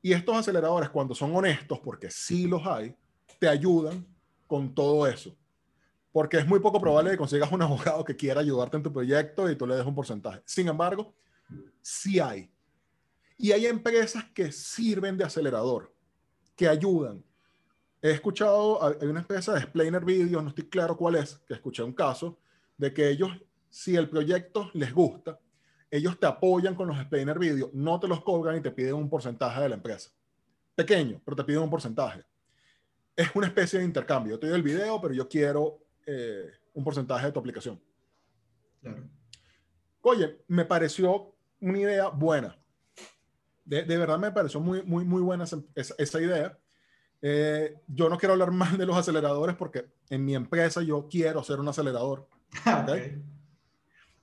Y 0.00 0.14
estos 0.14 0.34
aceleradores, 0.34 0.88
cuando 0.88 1.14
son 1.14 1.36
honestos, 1.36 1.78
porque 1.80 2.10
sí 2.10 2.46
los 2.46 2.66
hay, 2.66 2.96
te 3.38 3.46
ayudan 3.46 4.06
con 4.46 4.74
todo 4.74 5.06
eso. 5.06 5.36
Porque 6.10 6.38
es 6.38 6.46
muy 6.46 6.58
poco 6.58 6.80
probable 6.80 7.10
que 7.10 7.18
consigas 7.18 7.52
un 7.52 7.60
abogado 7.62 8.02
que 8.02 8.16
quiera 8.16 8.40
ayudarte 8.40 8.78
en 8.78 8.82
tu 8.82 8.90
proyecto 8.90 9.50
y 9.50 9.56
tú 9.56 9.66
le 9.66 9.76
des 9.76 9.84
un 9.84 9.94
porcentaje. 9.94 10.40
Sin 10.46 10.68
embargo, 10.68 11.12
sí 11.82 12.18
hay. 12.18 12.50
Y 13.36 13.52
hay 13.52 13.66
empresas 13.66 14.24
que 14.32 14.52
sirven 14.52 15.18
de 15.18 15.24
acelerador, 15.24 15.94
que 16.56 16.66
ayudan. 16.66 17.22
He 18.00 18.12
escuchado, 18.12 18.82
hay 18.82 19.06
una 19.06 19.20
empresa 19.20 19.52
de 19.52 19.60
Explainer 19.60 20.02
Video, 20.02 20.40
no 20.40 20.48
estoy 20.48 20.66
claro 20.66 20.96
cuál 20.96 21.16
es, 21.16 21.36
que 21.46 21.52
escuché 21.52 21.82
un 21.82 21.92
caso 21.92 22.38
de 22.78 22.94
que 22.94 23.10
ellos 23.10 23.30
si 23.70 23.96
el 23.96 24.08
proyecto 24.10 24.70
les 24.74 24.92
gusta, 24.92 25.38
ellos 25.90 26.18
te 26.18 26.26
apoyan 26.26 26.74
con 26.74 26.88
los 26.88 26.98
explainer 26.98 27.38
video, 27.38 27.70
no 27.72 27.98
te 27.98 28.06
los 28.06 28.22
cobran 28.22 28.56
y 28.56 28.60
te 28.60 28.70
piden 28.70 28.94
un 28.94 29.08
porcentaje 29.08 29.60
de 29.60 29.68
la 29.68 29.74
empresa. 29.76 30.10
Pequeño, 30.74 31.20
pero 31.24 31.36
te 31.36 31.44
piden 31.44 31.62
un 31.62 31.70
porcentaje. 31.70 32.24
Es 33.16 33.28
una 33.34 33.48
especie 33.48 33.78
de 33.78 33.84
intercambio. 33.84 34.34
Yo 34.34 34.38
te 34.38 34.46
doy 34.46 34.56
el 34.56 34.62
video, 34.62 35.00
pero 35.00 35.14
yo 35.14 35.28
quiero 35.28 35.80
eh, 36.06 36.50
un 36.74 36.84
porcentaje 36.84 37.26
de 37.26 37.32
tu 37.32 37.40
aplicación. 37.40 37.80
Oye, 40.00 40.42
me 40.48 40.64
pareció 40.64 41.34
una 41.60 41.78
idea 41.78 42.08
buena. 42.08 42.56
De, 43.64 43.84
verdad 43.84 44.18
me 44.18 44.32
pareció 44.32 44.58
muy, 44.58 44.82
muy, 44.82 45.04
muy 45.04 45.22
buena 45.22 45.44
esa, 45.74 46.20
idea. 46.20 46.58
Eh, 47.22 47.76
yo 47.86 48.08
no 48.08 48.16
quiero 48.16 48.32
hablar 48.32 48.50
más 48.52 48.78
de 48.78 48.86
los 48.86 48.96
aceleradores 48.96 49.56
porque 49.56 49.90
en 50.08 50.24
mi 50.24 50.34
empresa 50.34 50.82
yo 50.82 51.08
quiero 51.08 51.42
ser 51.42 51.60
un 51.60 51.68
acelerador. 51.68 52.28
¿okay? 52.82 53.22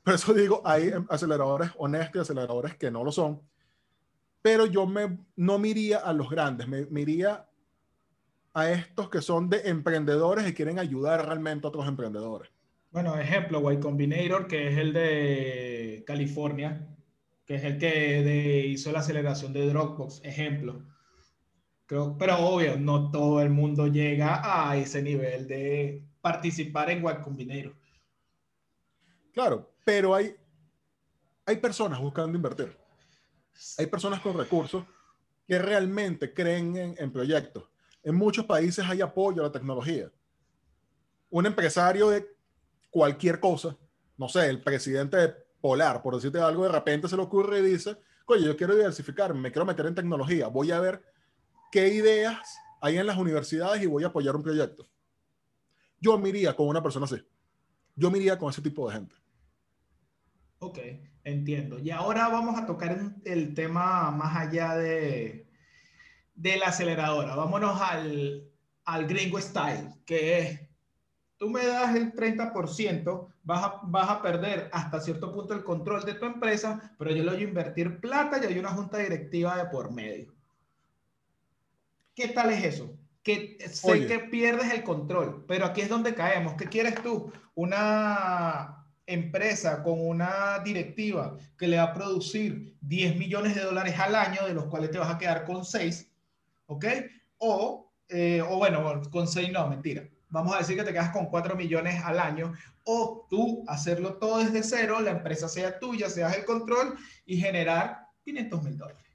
Por 0.07 0.13
eso 0.13 0.33
digo, 0.33 0.61
hay 0.63 0.93
aceleradores 1.09 1.69
honestos 1.75 2.15
y 2.15 2.19
aceleradores 2.21 2.75
que 2.77 2.89
no 2.89 3.03
lo 3.03 3.11
son. 3.11 3.41
Pero 4.41 4.65
yo 4.65 4.87
me, 4.87 5.17
no 5.35 5.59
miría 5.59 5.97
a 5.97 6.13
los 6.13 6.29
grandes, 6.29 6.65
me, 6.65 6.85
miría 6.85 7.45
a 8.53 8.71
estos 8.71 9.09
que 9.09 9.21
son 9.21 9.49
de 9.49 9.67
emprendedores 9.67 10.47
y 10.47 10.53
quieren 10.53 10.79
ayudar 10.79 11.27
realmente 11.27 11.67
a 11.67 11.71
otros 11.71 11.85
emprendedores. 11.89 12.49
Bueno, 12.89 13.19
ejemplo, 13.19 13.69
Y 13.69 13.81
Combinator, 13.81 14.47
que 14.47 14.69
es 14.69 14.77
el 14.77 14.93
de 14.93 16.05
California, 16.07 16.87
que 17.45 17.55
es 17.55 17.65
el 17.65 17.77
que 17.77 18.65
hizo 18.65 18.93
la 18.93 18.99
aceleración 18.99 19.51
de 19.51 19.67
Dropbox, 19.67 20.21
ejemplo. 20.23 20.83
Creo, 21.85 22.17
pero 22.17 22.39
obvio, 22.39 22.77
no 22.77 23.11
todo 23.11 23.41
el 23.41 23.49
mundo 23.49 23.87
llega 23.87 24.69
a 24.69 24.77
ese 24.77 25.01
nivel 25.01 25.49
de 25.49 26.01
participar 26.21 26.91
en 26.91 26.99
Y 26.99 27.21
Combinator. 27.21 27.75
Claro, 29.37 29.71
pero 29.85 30.15
hay, 30.15 30.35
hay 31.45 31.57
personas 31.57 31.99
buscando 31.99 32.35
invertir. 32.35 32.75
Hay 33.77 33.85
personas 33.85 34.19
con 34.19 34.35
recursos 34.35 34.83
que 35.47 35.59
realmente 35.59 36.33
creen 36.33 36.95
en, 36.97 37.11
proyectos. 37.11 37.69
En 38.01 38.15
muchos 38.15 38.45
países 38.45 38.83
hay 38.89 38.99
apoyo 38.99 39.43
a 39.43 39.45
la 39.45 39.51
tecnología. 39.51 40.11
Un 41.29 41.45
empresario 41.45 42.09
de 42.09 42.35
cualquier 42.89 43.39
cosa, 43.39 43.77
no 44.17 44.27
sé, 44.27 44.49
el 44.49 44.63
presidente 44.63 45.17
de 45.17 45.35
Polar, 45.61 46.01
por 46.01 46.15
decirte 46.15 46.39
algo, 46.39 46.63
de 46.63 46.71
repente 46.71 47.07
se 47.07 47.15
le 47.15 47.21
ocurre 47.21 47.59
y 47.59 47.73
dice, 47.73 47.95
oye, 48.25 48.43
yo 48.43 48.57
quiero 48.57 48.75
diversificarme, 48.75 49.39
me 49.39 49.51
quiero 49.51 49.67
meter 49.67 49.85
en 49.85 49.93
tecnología, 49.93 50.47
voy 50.47 50.71
a 50.71 50.79
ver 50.79 51.03
qué 51.71 51.89
ideas 51.89 52.57
hay 52.81 52.97
en 52.97 53.05
las 53.05 53.17
universidades 53.17 53.83
y 53.83 53.85
voy 53.85 54.03
a 54.03 54.07
apoyar 54.07 54.35
un 54.35 54.41
proyecto. 54.41 54.89
Yo 56.01 56.17
me 56.17 56.29
iría 56.29 56.55
con 56.55 56.67
una 56.67 56.81
persona 56.81 57.05
así. 57.05 57.23
Yo 57.95 58.09
me 58.09 58.17
iría 58.17 58.39
con 58.39 58.49
ese 58.49 58.63
tipo 58.63 58.87
de 58.89 58.95
gente. 58.95 59.15
Ok, 60.59 60.79
entiendo. 61.23 61.79
Y 61.79 61.91
ahora 61.91 62.29
vamos 62.29 62.57
a 62.57 62.65
tocar 62.65 62.97
el 63.25 63.53
tema 63.53 64.11
más 64.11 64.35
allá 64.35 64.75
de, 64.75 65.47
de 66.35 66.57
la 66.57 66.67
aceleradora. 66.67 67.35
Vámonos 67.35 67.79
al, 67.81 68.49
al 68.85 69.07
gringo 69.07 69.39
style, 69.39 69.93
que 70.05 70.39
es, 70.39 70.59
tú 71.37 71.49
me 71.49 71.65
das 71.65 71.95
el 71.95 72.13
30%, 72.13 73.27
vas 73.43 73.63
a, 73.63 73.81
vas 73.83 74.09
a 74.09 74.21
perder 74.21 74.69
hasta 74.73 74.99
cierto 74.99 75.31
punto 75.31 75.53
el 75.53 75.63
control 75.63 76.03
de 76.05 76.15
tu 76.15 76.25
empresa, 76.25 76.95
pero 76.97 77.11
yo 77.11 77.23
le 77.23 77.31
voy 77.31 77.41
a 77.41 77.47
invertir 77.47 77.99
plata 77.99 78.39
y 78.41 78.45
hay 78.45 78.59
una 78.59 78.71
junta 78.71 78.97
directiva 78.97 79.57
de 79.57 79.65
por 79.65 79.91
medio. 79.91 80.33
¿Qué 82.15 82.29
tal 82.29 82.51
es 82.51 82.63
eso? 82.63 82.97
que 83.27 83.57
sé 83.67 84.07
que 84.07 84.19
pierdes 84.19 84.73
el 84.73 84.83
control, 84.83 85.43
pero 85.49 85.65
aquí 85.65 85.81
es 85.81 85.89
donde 85.89 86.15
caemos. 86.15 86.53
¿Qué 86.53 86.67
quieres 86.67 87.03
tú? 87.03 87.29
Una 87.55 88.76
empresa 89.07 89.81
con 89.81 89.99
una 89.99 90.59
directiva 90.59 91.35
que 91.57 91.67
le 91.67 91.77
va 91.77 91.83
a 91.83 91.93
producir 91.93 92.77
10 92.81 93.15
millones 93.15 93.55
de 93.55 93.61
dólares 93.61 93.97
al 93.97 94.13
año, 94.13 94.45
de 94.45 94.53
los 94.53 94.65
cuales 94.65 94.91
te 94.91 94.99
vas 94.99 95.09
a 95.09 95.17
quedar 95.17 95.45
con 95.45 95.65
6, 95.65 96.11
¿ok? 96.67 96.85
O, 97.39 97.91
eh, 98.09 98.43
o 98.47 98.57
bueno, 98.57 99.01
con 99.09 99.27
6 99.27 99.51
no, 99.51 99.67
mentira. 99.67 100.07
Vamos 100.29 100.53
a 100.53 100.59
decir 100.59 100.75
que 100.75 100.83
te 100.83 100.91
quedas 100.91 101.09
con 101.09 101.25
4 101.25 101.55
millones 101.55 102.03
al 102.03 102.19
año, 102.19 102.53
o 102.83 103.25
tú 103.29 103.63
hacerlo 103.67 104.15
todo 104.15 104.39
desde 104.39 104.61
cero, 104.61 104.99
la 105.01 105.11
empresa 105.11 105.49
sea 105.49 105.79
tuya, 105.79 106.09
seas 106.09 106.35
el 106.37 106.45
control 106.45 106.95
y 107.25 107.37
generar 107.37 108.07
500 108.23 108.63
mil 108.63 108.77
dólares 108.77 109.07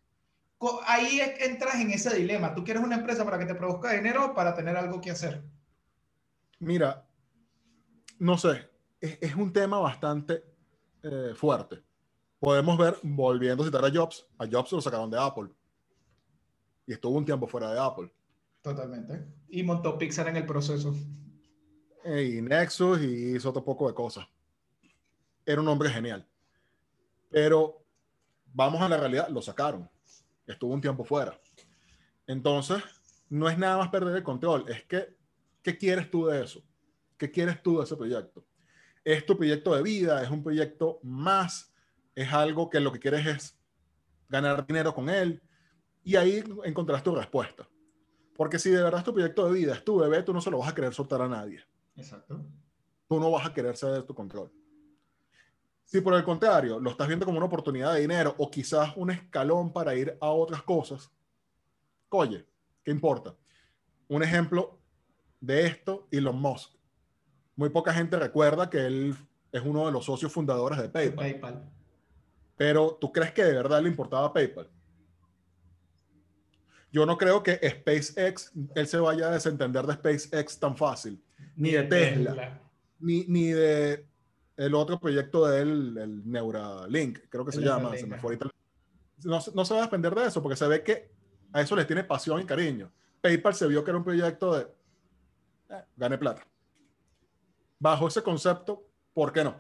ahí 0.87 1.21
entras 1.41 1.77
en 1.77 1.91
ese 1.91 2.15
dilema. 2.15 2.55
¿Tú 2.55 2.65
quieres 2.65 2.83
una 2.83 2.97
empresa 2.97 3.25
para 3.25 3.39
que 3.39 3.47
te 3.47 3.55
produzca 3.55 3.93
dinero 3.93 4.27
o 4.27 4.35
para 4.35 4.55
tener 4.55 4.77
algo 4.77 5.01
que 5.01 5.11
hacer? 5.11 5.43
Mira, 6.59 7.05
no 8.19 8.39
sé, 8.39 8.69
es, 9.03 9.35
un 9.35 9.53
tema 9.53 9.79
bastante 9.79 10.45
eh, 11.03 11.33
fuerte. 11.35 11.83
Podemos 12.38 12.79
ver, 12.79 12.97
volviendo 13.03 13.62
a 13.62 13.67
citar 13.67 13.85
a 13.85 13.91
Jobs, 13.91 14.27
a 14.38 14.47
Jobs 14.47 14.73
lo 14.73 14.81
sacaron 14.81 15.11
de 15.11 15.19
Apple. 15.19 15.49
Y 16.87 16.93
estuvo 16.93 17.17
un 17.17 17.25
tiempo 17.25 17.47
fuera 17.47 17.73
de 17.73 17.79
Apple. 17.79 18.12
Totalmente. 18.62 19.27
Y 19.49 19.62
montó 19.62 19.99
Pixar 19.99 20.29
en 20.29 20.37
el 20.37 20.47
proceso. 20.47 20.95
Y 22.05 22.41
Nexus 22.41 23.01
y 23.01 23.37
hizo 23.37 23.51
otro 23.51 23.65
poco 23.65 23.87
de 23.87 23.95
cosas. 23.95 24.27
Era 25.45 25.61
un 25.61 25.69
hombre 25.69 25.91
genial. 25.91 26.27
Pero 27.29 27.85
vamos 28.47 28.81
a 28.81 28.88
la 28.88 28.97
realidad, 28.97 29.29
lo 29.29 29.43
sacaron 29.43 29.88
estuvo 30.47 30.73
un 30.73 30.81
tiempo 30.81 31.05
fuera. 31.05 31.38
Entonces, 32.27 32.83
no 33.29 33.49
es 33.49 33.59
nada 33.59 33.79
más 33.79 33.88
perder 33.88 34.17
el 34.17 34.23
control, 34.23 34.69
es 34.69 34.85
que, 34.85 35.17
¿qué 35.62 35.77
quieres 35.77 36.11
tú 36.11 36.27
de 36.27 36.45
eso? 36.45 36.62
¿Qué 37.17 37.31
quieres 37.31 37.62
tú 37.62 37.79
de 37.79 37.85
ese 37.85 37.97
proyecto? 37.97 38.45
¿Es 39.05 39.27
tu 39.27 39.37
proyecto 39.37 39.75
de 39.75 39.83
vida? 39.83 40.23
¿Es 40.23 40.31
un 40.31 40.43
proyecto 40.43 41.01
más? 41.03 41.73
¿Es 42.15 42.33
algo 42.33 42.71
que 42.71 42.81
lo 42.81 42.93
que 42.93 43.01
quieres 43.01 43.27
es 43.27 43.59
ganar 44.29 44.67
dinero 44.67 44.95
con 44.95 45.09
él? 45.09 45.43
Y 46.05 46.17
ahí 46.17 46.43
encontrarás 46.65 47.03
tu 47.03 47.15
respuesta. 47.15 47.69
Porque 48.35 48.59
si 48.59 48.71
de 48.71 48.83
verdad 48.83 49.01
es 49.01 49.05
tu 49.05 49.12
proyecto 49.12 49.47
de 49.47 49.53
vida, 49.53 49.75
es 49.75 49.85
tu 49.85 49.99
bebé, 49.99 50.23
tú 50.23 50.33
no 50.33 50.41
se 50.41 50.51
lo 50.51 50.59
vas 50.59 50.69
a 50.69 50.75
querer 50.75 50.95
soltar 50.95 51.23
a 51.23 51.29
nadie. 51.29 51.62
Exacto. 51.97 52.45
Tú 53.09 53.21
no 53.21 53.31
vas 53.31 53.47
a 53.47 53.53
querer 53.53 53.77
ceder 53.77 54.05
tu 54.05 54.15
control. 54.15 54.51
Si 55.85 56.01
por 56.01 56.15
el 56.15 56.25
contrario 56.25 56.81
lo 56.81 56.91
estás 56.91 57.07
viendo 57.07 57.27
como 57.27 57.37
una 57.37 57.47
oportunidad 57.47 57.93
de 57.93 58.01
dinero 58.01 58.35
o 58.38 58.51
quizás 58.51 58.97
un 58.97 59.11
escalón 59.11 59.73
para 59.73 59.95
ir 59.95 60.17
a 60.21 60.31
otras 60.31 60.62
cosas, 60.62 61.11
oye, 62.09 62.47
¿qué 62.83 62.91
importa? 62.91 63.37
Un 64.09 64.23
ejemplo 64.23 64.79
de 65.41 65.67
esto, 65.67 66.09
Elon 66.11 66.41
Musk. 66.41 66.73
Muy 67.57 67.69
poca 67.71 67.93
gente 67.93 68.19
recuerda 68.19 68.71
que 68.71 68.87
él 68.87 69.15
es 69.53 69.62
uno 69.62 69.87
de 69.87 69.93
los 69.93 70.05
socios 70.05 70.33
fundadores 70.33 70.79
de 70.79 70.88
PayPal. 70.88 71.17
PayPal. 71.17 71.71
Pero 72.57 72.97
¿tú 73.01 73.12
crees 73.12 73.33
que 73.33 73.45
de 73.45 73.53
verdad 73.53 73.83
le 73.83 73.88
importaba 73.88 74.33
PayPal? 74.33 74.69
Yo 76.91 77.07
no 77.07 77.17
creo 77.17 77.43
que 77.43 77.55
SpaceX, 77.55 78.53
él 78.75 78.87
se 78.87 78.99
vaya 78.99 79.29
a 79.29 79.31
desentender 79.33 79.87
de 79.87 79.95
SpaceX 79.95 80.59
tan 80.59 80.77
fácil, 80.77 81.23
ni 81.57 81.71
de 81.71 81.85
Tesla, 81.85 82.61
ni, 82.99 83.25
ni 83.25 83.47
de 83.47 84.07
el 84.57 84.75
otro 84.75 85.01
proyecto 85.01 85.47
de 85.47 85.62
él, 85.62 85.99
el 85.99 86.31
Neuralink, 86.31 87.21
creo 87.31 87.45
que 87.45 87.53
se 87.53 87.62
llama. 87.62 87.97
Se 87.97 88.07
me 88.07 88.19
fue 88.19 88.38
no, 89.25 89.38
no, 89.55 89.65
se 89.65 89.75
va 89.75 89.81
a 89.81 89.85
depender 89.85 90.15
de 90.15 90.27
eso 90.27 90.43
porque 90.43 90.57
se 90.57 90.67
ve 90.67 90.83
que 90.83 91.11
a 91.53 91.61
eso 91.61 91.77
les 91.77 91.87
tiene 91.87 92.05
pasión 92.05 92.41
y 92.41 92.45
cariño. 92.45 92.93
PayPal 93.21 93.55
se 93.55 93.67
vio 93.67 93.85
que 93.85 93.91
era 93.91 93.99
un 93.99 94.05
proyecto 94.05 94.55
de 94.57 94.67
eh, 95.71 95.85
gane 95.97 96.19
plata. 96.19 96.47
Bajo 97.83 98.07
ese 98.07 98.23
concepto, 98.23 98.87
¿por 99.12 99.33
qué 99.33 99.42
no? 99.42 99.57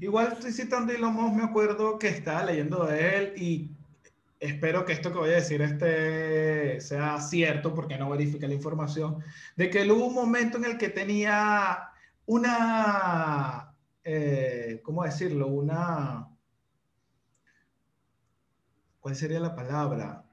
Igual 0.00 0.32
estoy 0.32 0.50
citando 0.50 0.92
más 1.12 1.32
me 1.32 1.44
acuerdo 1.44 2.00
que 2.00 2.08
estaba 2.08 2.46
leyendo 2.46 2.84
de 2.84 3.16
él 3.16 3.32
y 3.36 3.70
espero 4.40 4.84
que 4.84 4.92
esto 4.92 5.12
que 5.12 5.18
voy 5.18 5.30
a 5.30 5.34
decir 5.34 5.62
este 5.62 6.80
sea 6.80 7.20
cierto 7.20 7.72
porque 7.72 7.96
no 7.96 8.10
verifique 8.10 8.48
la 8.48 8.54
información, 8.54 9.22
de 9.54 9.70
que 9.70 9.82
él 9.82 9.92
hubo 9.92 10.06
un 10.06 10.14
momento 10.14 10.58
en 10.58 10.64
el 10.64 10.76
que 10.76 10.88
tenía 10.88 11.90
una 12.26 13.72
eh, 14.02 14.80
¿cómo 14.82 15.04
decirlo? 15.04 15.46
Una, 15.46 16.28
¿cuál 18.98 19.14
sería 19.14 19.38
la 19.38 19.54
palabra? 19.54 20.24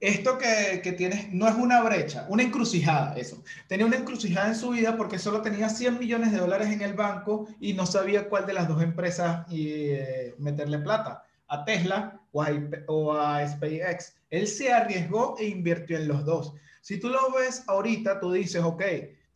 Esto 0.00 0.36
que, 0.36 0.80
que 0.82 0.92
tienes 0.92 1.32
no 1.32 1.48
es 1.48 1.54
una 1.54 1.82
brecha, 1.82 2.26
una 2.28 2.42
encrucijada, 2.42 3.16
eso. 3.16 3.42
Tenía 3.66 3.86
una 3.86 3.96
encrucijada 3.96 4.48
en 4.48 4.54
su 4.54 4.70
vida 4.70 4.96
porque 4.96 5.18
solo 5.18 5.40
tenía 5.40 5.68
100 5.68 5.98
millones 5.98 6.32
de 6.32 6.38
dólares 6.38 6.68
en 6.68 6.82
el 6.82 6.94
banco 6.94 7.48
y 7.60 7.72
no 7.72 7.86
sabía 7.86 8.28
cuál 8.28 8.46
de 8.46 8.52
las 8.52 8.68
dos 8.68 8.82
empresas 8.82 9.46
eh, 9.50 10.34
meterle 10.38 10.78
plata, 10.80 11.24
a 11.48 11.64
Tesla 11.64 12.20
o 12.32 12.42
a, 12.42 12.50
o 12.88 13.12
a 13.14 13.46
SpaceX. 13.48 14.14
Él 14.28 14.46
se 14.46 14.72
arriesgó 14.72 15.36
e 15.38 15.46
invirtió 15.46 15.96
en 15.96 16.08
los 16.08 16.24
dos. 16.24 16.52
Si 16.82 17.00
tú 17.00 17.08
lo 17.08 17.32
ves 17.32 17.64
ahorita, 17.66 18.20
tú 18.20 18.32
dices, 18.32 18.62
ok, 18.62 18.82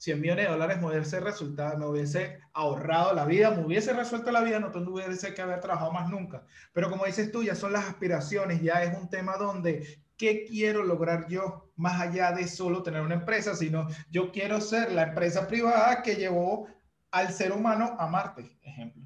100 0.01 0.19
millones 0.19 0.47
de 0.47 0.53
dólares 0.53 0.81
me 0.81 0.87
hubiese 0.87 1.21
resultado, 1.21 1.77
me 1.77 1.87
hubiese 1.87 2.39
ahorrado 2.55 3.13
la 3.13 3.27
vida, 3.27 3.51
me 3.51 3.67
hubiese 3.67 3.93
resuelto 3.93 4.31
la 4.31 4.41
vida, 4.41 4.59
no 4.59 4.71
tuviese 4.71 5.35
que 5.35 5.43
haber 5.43 5.61
trabajado 5.61 5.93
más 5.93 6.09
nunca. 6.09 6.43
Pero 6.73 6.89
como 6.89 7.05
dices 7.05 7.31
tú, 7.31 7.43
ya 7.43 7.55
son 7.55 7.75
las 7.75 7.87
aspiraciones, 7.87 8.63
ya 8.63 8.83
es 8.83 8.97
un 8.97 9.11
tema 9.11 9.37
donde, 9.37 10.01
¿qué 10.21 10.45
quiero 10.45 10.85
lograr 10.85 11.27
yo 11.29 11.73
más 11.77 11.99
allá 11.99 12.33
de 12.33 12.47
solo 12.47 12.83
tener 12.83 13.01
una 13.01 13.15
empresa? 13.15 13.57
Sino 13.57 13.87
yo 14.11 14.31
quiero 14.31 14.61
ser 14.61 14.93
la 14.93 15.05
empresa 15.05 15.49
privada 15.49 16.03
que 16.03 16.17
llevó 16.17 16.69
al 17.11 17.33
ser 17.33 17.53
humano 17.53 17.97
a 17.99 18.07
Marte, 18.07 18.59
ejemplo. 18.63 19.03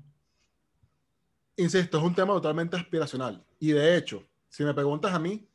Insisto, 1.56 1.98
es 1.98 2.04
un 2.04 2.16
tema 2.16 2.34
totalmente 2.34 2.76
aspiracional. 2.76 3.46
Y 3.60 3.70
de 3.70 3.96
hecho, 3.96 4.26
si 4.48 4.64
me 4.64 4.74
preguntas 4.74 5.14
a 5.14 5.20
mí, 5.20 5.48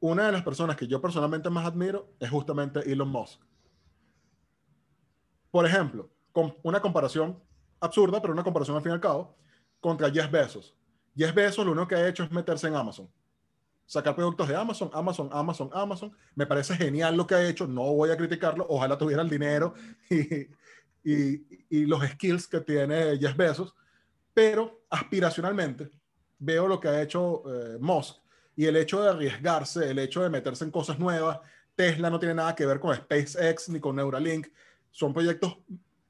una 0.00 0.26
de 0.26 0.32
las 0.32 0.42
personas 0.42 0.74
que 0.74 0.88
yo 0.88 1.00
personalmente 1.00 1.48
más 1.48 1.64
admiro 1.64 2.12
es 2.18 2.28
justamente 2.28 2.80
Elon 2.90 3.08
Musk 3.08 3.40
por 5.52 5.66
ejemplo, 5.66 6.10
con 6.32 6.56
una 6.62 6.80
comparación 6.80 7.38
absurda, 7.78 8.20
pero 8.20 8.32
una 8.32 8.42
comparación 8.42 8.76
al 8.76 8.82
fin 8.82 8.90
y 8.90 8.94
al 8.94 9.00
cabo, 9.00 9.36
contra 9.80 10.10
Jeff 10.10 10.30
Bezos. 10.30 10.74
Jeff 11.14 11.34
Bezos 11.34 11.66
lo 11.66 11.72
único 11.72 11.88
que 11.88 11.94
ha 11.94 12.08
hecho 12.08 12.24
es 12.24 12.32
meterse 12.32 12.66
en 12.68 12.74
Amazon. 12.74 13.08
Sacar 13.92 14.16
productos 14.16 14.48
de 14.48 14.56
Amazon, 14.56 14.88
Amazon, 14.94 15.28
Amazon, 15.30 15.68
Amazon. 15.70 16.16
Me 16.34 16.46
parece 16.46 16.74
genial 16.76 17.14
lo 17.14 17.26
que 17.26 17.34
ha 17.34 17.46
hecho, 17.46 17.66
no 17.66 17.92
voy 17.92 18.08
a 18.08 18.16
criticarlo, 18.16 18.64
ojalá 18.70 18.96
tuviera 18.96 19.20
el 19.20 19.28
dinero 19.28 19.74
y, 21.04 21.84
los 21.84 22.02
skills 22.02 22.48
que 22.48 22.62
tiene 22.62 23.18
Jeff 23.18 23.36
Bezos, 23.36 23.74
pero 24.32 24.86
aspiracionalmente 24.88 25.90
veo 26.38 26.66
lo 26.66 26.80
que 26.80 26.88
ha 26.88 27.02
hecho 27.02 27.42
eh, 27.46 27.76
Musk 27.80 28.16
y 28.56 28.64
el 28.64 28.76
hecho 28.76 29.02
de 29.02 29.10
arriesgarse, 29.10 29.90
el 29.90 29.98
hecho 29.98 30.22
de 30.22 30.30
meterse 30.30 30.64
en 30.64 30.70
cosas 30.70 30.98
nuevas. 30.98 31.40
Tesla 31.74 32.08
no 32.08 32.18
tiene 32.18 32.36
nada 32.36 32.54
que 32.54 32.64
ver 32.64 32.80
con 32.80 32.96
SpaceX 32.96 33.68
ni 33.68 33.78
con 33.78 33.96
Neuralink 33.96 34.46
son 34.90 35.12
proyectos 35.12 35.58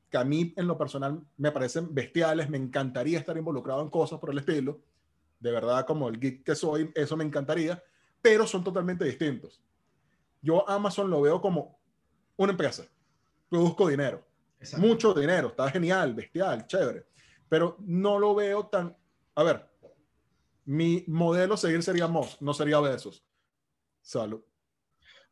que 0.09 0.19
a 0.19 0.23
mí 0.23 0.55
en 0.57 0.69
lo 0.69 0.79
personal 0.79 1.21
me 1.37 1.51
parecen 1.51 1.93
bestiales, 1.93 2.49
me 2.49 2.59
encantaría 2.59 3.19
estar 3.19 3.37
involucrado 3.37 3.83
en 3.83 3.91
cosas 3.91 4.21
por 4.21 4.31
el 4.31 4.39
estilo, 4.39 4.79
de 5.43 5.51
verdad 5.51 5.85
como 5.85 6.09
el 6.09 6.21
geek 6.21 6.45
que 6.45 6.55
soy, 6.55 6.91
eso 6.95 7.17
me 7.17 7.25
encantaría, 7.25 7.83
pero 8.23 8.47
son 8.47 8.63
totalmente 8.63 9.05
distintos. 9.05 9.61
Yo 10.41 10.69
Amazon 10.69 11.11
lo 11.11 11.21
veo 11.21 11.41
como 11.41 11.81
una 12.37 12.53
empresa, 12.53 12.85
produzco 13.49 13.89
dinero, 13.89 14.25
mucho 14.79 15.13
dinero, 15.13 15.49
está 15.49 15.69
genial, 15.69 16.15
bestial, 16.15 16.65
chévere, 16.67 17.07
pero 17.49 17.77
no 17.81 18.21
lo 18.21 18.37
veo 18.37 18.67
tan, 18.67 18.97
a 19.35 19.43
ver, 19.43 19.69
mi 20.65 21.05
modelo 21.09 21.57
seguir 21.57 21.83
sería 21.83 22.07
Moss, 22.07 22.41
no 22.41 22.55
sería 22.55 22.79
Besos. 22.79 23.25
Salud. 24.01 24.43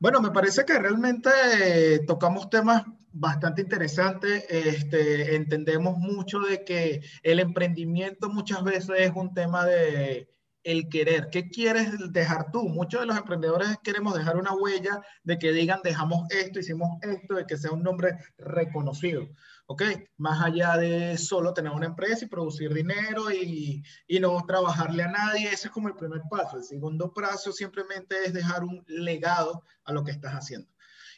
Bueno, 0.01 0.23
me 0.23 0.31
parece 0.31 0.65
que 0.65 0.79
realmente 0.79 1.29
eh, 1.59 2.01
tocamos 2.07 2.49
temas 2.49 2.85
bastante 3.13 3.61
interesantes. 3.61 4.47
Este, 4.49 5.37
entendemos 5.37 5.99
mucho 5.99 6.41
de 6.41 6.65
que 6.65 7.03
el 7.23 7.39
emprendimiento 7.39 8.31
muchas 8.31 8.65
veces 8.65 8.97
es 8.99 9.13
un 9.15 9.35
tema 9.35 9.67
de 9.67 10.31
el 10.63 10.89
querer. 10.89 11.29
¿Qué 11.31 11.49
quieres 11.49 11.93
dejar 12.13 12.51
tú? 12.51 12.69
Muchos 12.69 13.01
de 13.01 13.07
los 13.07 13.17
emprendedores 13.17 13.77
queremos 13.83 14.15
dejar 14.15 14.37
una 14.37 14.55
huella 14.55 15.01
de 15.23 15.39
que 15.39 15.53
digan, 15.53 15.81
dejamos 15.83 16.29
esto, 16.31 16.59
hicimos 16.59 16.89
esto, 17.03 17.35
de 17.35 17.47
que 17.47 17.57
sea 17.57 17.73
un 17.73 17.83
nombre 17.83 18.17
reconocido. 18.39 19.29
¿ok? 19.71 19.83
Más 20.17 20.45
allá 20.45 20.77
de 20.77 21.17
solo 21.17 21.55
tener 21.55 21.71
una 21.71 21.87
empresa 21.87 22.25
y 22.25 22.29
producir 22.29 22.75
dinero 22.75 23.31
y, 23.31 23.83
y, 24.09 24.19
no 24.19 24.45
trabajarle 24.45 25.05
a 25.05 25.13
nadie, 25.13 25.47
ese 25.47 25.69
es 25.69 25.73
como 25.73 25.87
el 25.87 25.95
primer 25.95 26.23
paso. 26.29 26.57
El 26.57 26.65
segundo 26.65 27.13
paso 27.13 27.53
simplemente 27.53 28.17
es 28.25 28.33
dejar 28.33 28.65
un 28.65 28.85
legado 28.89 29.63
a 29.85 29.93
lo 29.93 30.03
que 30.03 30.11
estás 30.11 30.33
haciendo. 30.33 30.69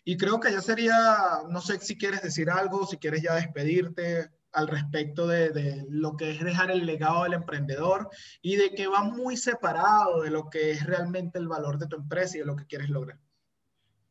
Y 0.05 0.19
creo 0.19 0.39
que 0.39 0.53
ya 0.53 0.61
sería, 0.61 1.43
no 1.49 1.63
sé 1.63 1.79
si 1.81 1.97
quieres 1.97 2.21
decir 2.21 2.51
algo, 2.51 2.87
si 2.87 2.99
quieres 2.99 3.23
ya 3.23 3.37
despedirte 3.37 4.31
al 4.53 4.69
respecto 4.69 5.27
de, 5.27 5.51
de, 5.51 5.87
lo 5.89 6.17
que 6.17 6.31
es 6.31 6.45
dejar 6.45 6.71
el 6.71 6.85
legado 6.85 7.25
del 7.25 7.35
emprendedor 7.35 8.11
y 8.43 8.57
de 8.57 8.75
que 8.75 8.87
va 8.87 9.03
muy 9.03 9.37
separado 9.37 10.23
de 10.23 10.31
lo 10.31 10.51
que 10.51 10.73
es 10.73 10.85
realmente 10.85 11.39
el 11.39 11.49
valor 11.49 11.79
de 11.79 11.87
tu 11.87 11.97
empresa 11.97 12.37
y 12.37 12.41
de 12.41 12.47
lo 12.47 12.57
que 12.57 12.67
quieres 12.67 12.91
lograr. 12.91 13.19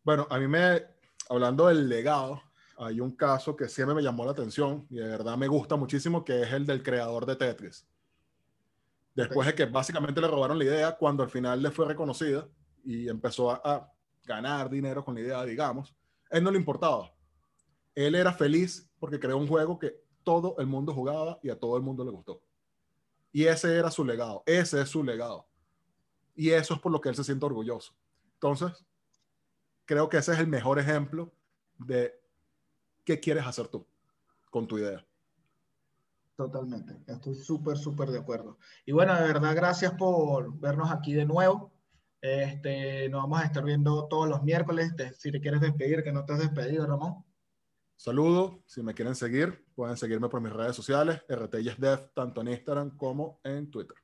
Bueno, 0.04 0.28
a 0.30 0.40
mí 0.40 0.48
me, 0.48 0.84
hablando 1.30 1.68
del 1.68 1.88
legado, 1.88 2.42
hay 2.78 3.00
un 3.00 3.16
caso 3.16 3.56
que 3.56 3.70
siempre 3.70 3.94
me 3.94 4.02
llamó 4.02 4.26
la 4.26 4.32
atención 4.32 4.88
y 4.90 4.96
de 4.96 5.08
verdad 5.08 5.38
me 5.38 5.48
gusta 5.48 5.76
muchísimo, 5.76 6.26
que 6.26 6.42
es 6.42 6.52
el 6.52 6.66
del 6.66 6.82
creador 6.82 7.26
de 7.28 7.36
Tetris. 7.36 7.88
Después 9.14 9.46
de 9.46 9.54
que 9.54 9.66
básicamente 9.66 10.22
le 10.22 10.28
robaron 10.28 10.58
la 10.58 10.64
idea, 10.64 10.98
cuando 10.98 11.22
al 11.22 11.30
final 11.30 11.62
le 11.62 11.70
fue 11.70 11.86
reconocida 11.86 12.48
y 12.84 13.08
empezó 13.10 13.52
a, 13.52 13.62
a 13.64 13.92
ganar 14.24 14.70
dinero 14.70 15.04
con 15.06 15.14
la 15.14 15.22
idea, 15.22 15.44
digamos, 15.44 15.94
él 16.32 16.44
no 16.44 16.50
le 16.50 16.58
importaba. 16.58 17.14
Él 17.94 18.16
era 18.16 18.34
feliz 18.34 18.90
porque 19.00 19.20
creó 19.20 19.38
un 19.38 19.48
juego 19.48 19.78
que 19.78 20.02
todo 20.24 20.56
el 20.60 20.68
mundo 20.68 20.94
jugaba 20.94 21.40
y 21.44 21.50
a 21.50 21.60
todo 21.60 21.78
el 21.78 21.84
mundo 21.84 22.04
le 22.04 22.12
gustó. 22.12 22.42
Y 23.32 23.46
ese 23.46 23.78
era 23.78 23.90
su 23.92 24.04
legado, 24.04 24.44
ese 24.46 24.82
es 24.82 24.90
su 24.90 25.04
legado. 25.04 25.48
Y 26.36 26.50
eso 26.50 26.74
es 26.74 26.80
por 26.80 26.92
lo 26.92 27.00
que 27.00 27.10
él 27.10 27.16
se 27.16 27.24
siente 27.24 27.46
orgulloso. 27.46 27.94
Entonces, 28.34 28.86
creo 29.86 30.10
que 30.10 30.18
ese 30.18 30.34
es 30.34 30.40
el 30.40 30.48
mejor 30.48 30.80
ejemplo 30.80 31.32
de 31.78 32.20
qué 33.04 33.20
quieres 33.20 33.46
hacer 33.46 33.68
tú 33.68 33.86
con 34.50 34.68
tu 34.68 34.78
idea. 34.78 35.06
Totalmente, 36.36 36.98
estoy 37.08 37.36
súper, 37.36 37.78
súper 37.78 38.10
de 38.10 38.20
acuerdo. 38.20 38.58
Y 38.86 38.92
bueno, 38.92 39.14
de 39.16 39.28
verdad, 39.28 39.56
gracias 39.56 39.94
por 39.94 40.58
vernos 40.60 40.92
aquí 40.92 41.14
de 41.14 41.26
nuevo. 41.26 41.72
Este, 42.20 43.10
nos 43.10 43.24
vamos 43.24 43.42
a 43.42 43.46
estar 43.46 43.64
viendo 43.64 44.08
todos 44.08 44.28
los 44.28 44.44
miércoles. 44.44 44.94
si 45.18 45.32
te 45.32 45.42
quieres 45.42 45.62
despedir, 45.62 46.04
que 46.04 46.12
no 46.12 46.26
te 46.26 46.34
has 46.34 46.40
despedido, 46.40 46.86
Ramón. 46.86 47.24
Saludos, 47.96 48.56
si 48.66 48.82
me 48.82 48.96
quieren 48.96 49.14
seguir, 49.14 49.64
pueden 49.82 49.98
seguirme 49.98 50.30
por 50.30 50.42
mis 50.42 50.54
redes 50.54 50.76
sociales, 50.76 51.24
RTYesDev, 51.28 52.14
tanto 52.14 52.42
en 52.42 52.50
Instagram 52.50 52.96
como 52.96 53.40
en 53.44 53.72
Twitter. 53.72 53.98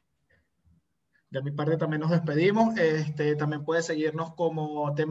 De 1.29 1.39
mi 1.43 1.51
parte 1.51 1.77
también 1.77 2.01
nos 2.01 2.09
despedimos. 2.09 2.75
Este, 2.79 3.35
también 3.35 3.63
puedes 3.63 3.85
seguirnos 3.85 4.33
como 4.33 4.91
The 4.95 5.05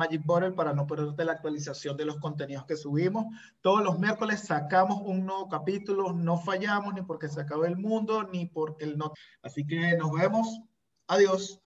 para 0.56 0.72
no 0.72 0.88
perderte 0.88 1.24
la 1.24 1.34
actualización 1.34 1.96
de 1.96 2.06
los 2.06 2.16
contenidos 2.16 2.64
que 2.64 2.74
subimos. 2.74 3.26
Todos 3.60 3.84
los 3.84 4.00
miércoles 4.00 4.40
sacamos 4.40 5.02
un 5.04 5.24
nuevo 5.24 5.48
capítulo, 5.48 6.12
no 6.12 6.36
fallamos 6.36 6.94
ni 6.94 7.02
porque 7.02 7.28
se 7.28 7.42
acabe 7.42 7.68
el 7.68 7.76
mundo, 7.76 8.24
ni 8.24 8.46
porque 8.46 8.86
el 8.86 8.98
no. 8.98 9.12
Así 9.42 9.64
que 9.64 9.96
nos 9.96 10.10
vemos. 10.10 10.62
Adiós. 11.06 11.62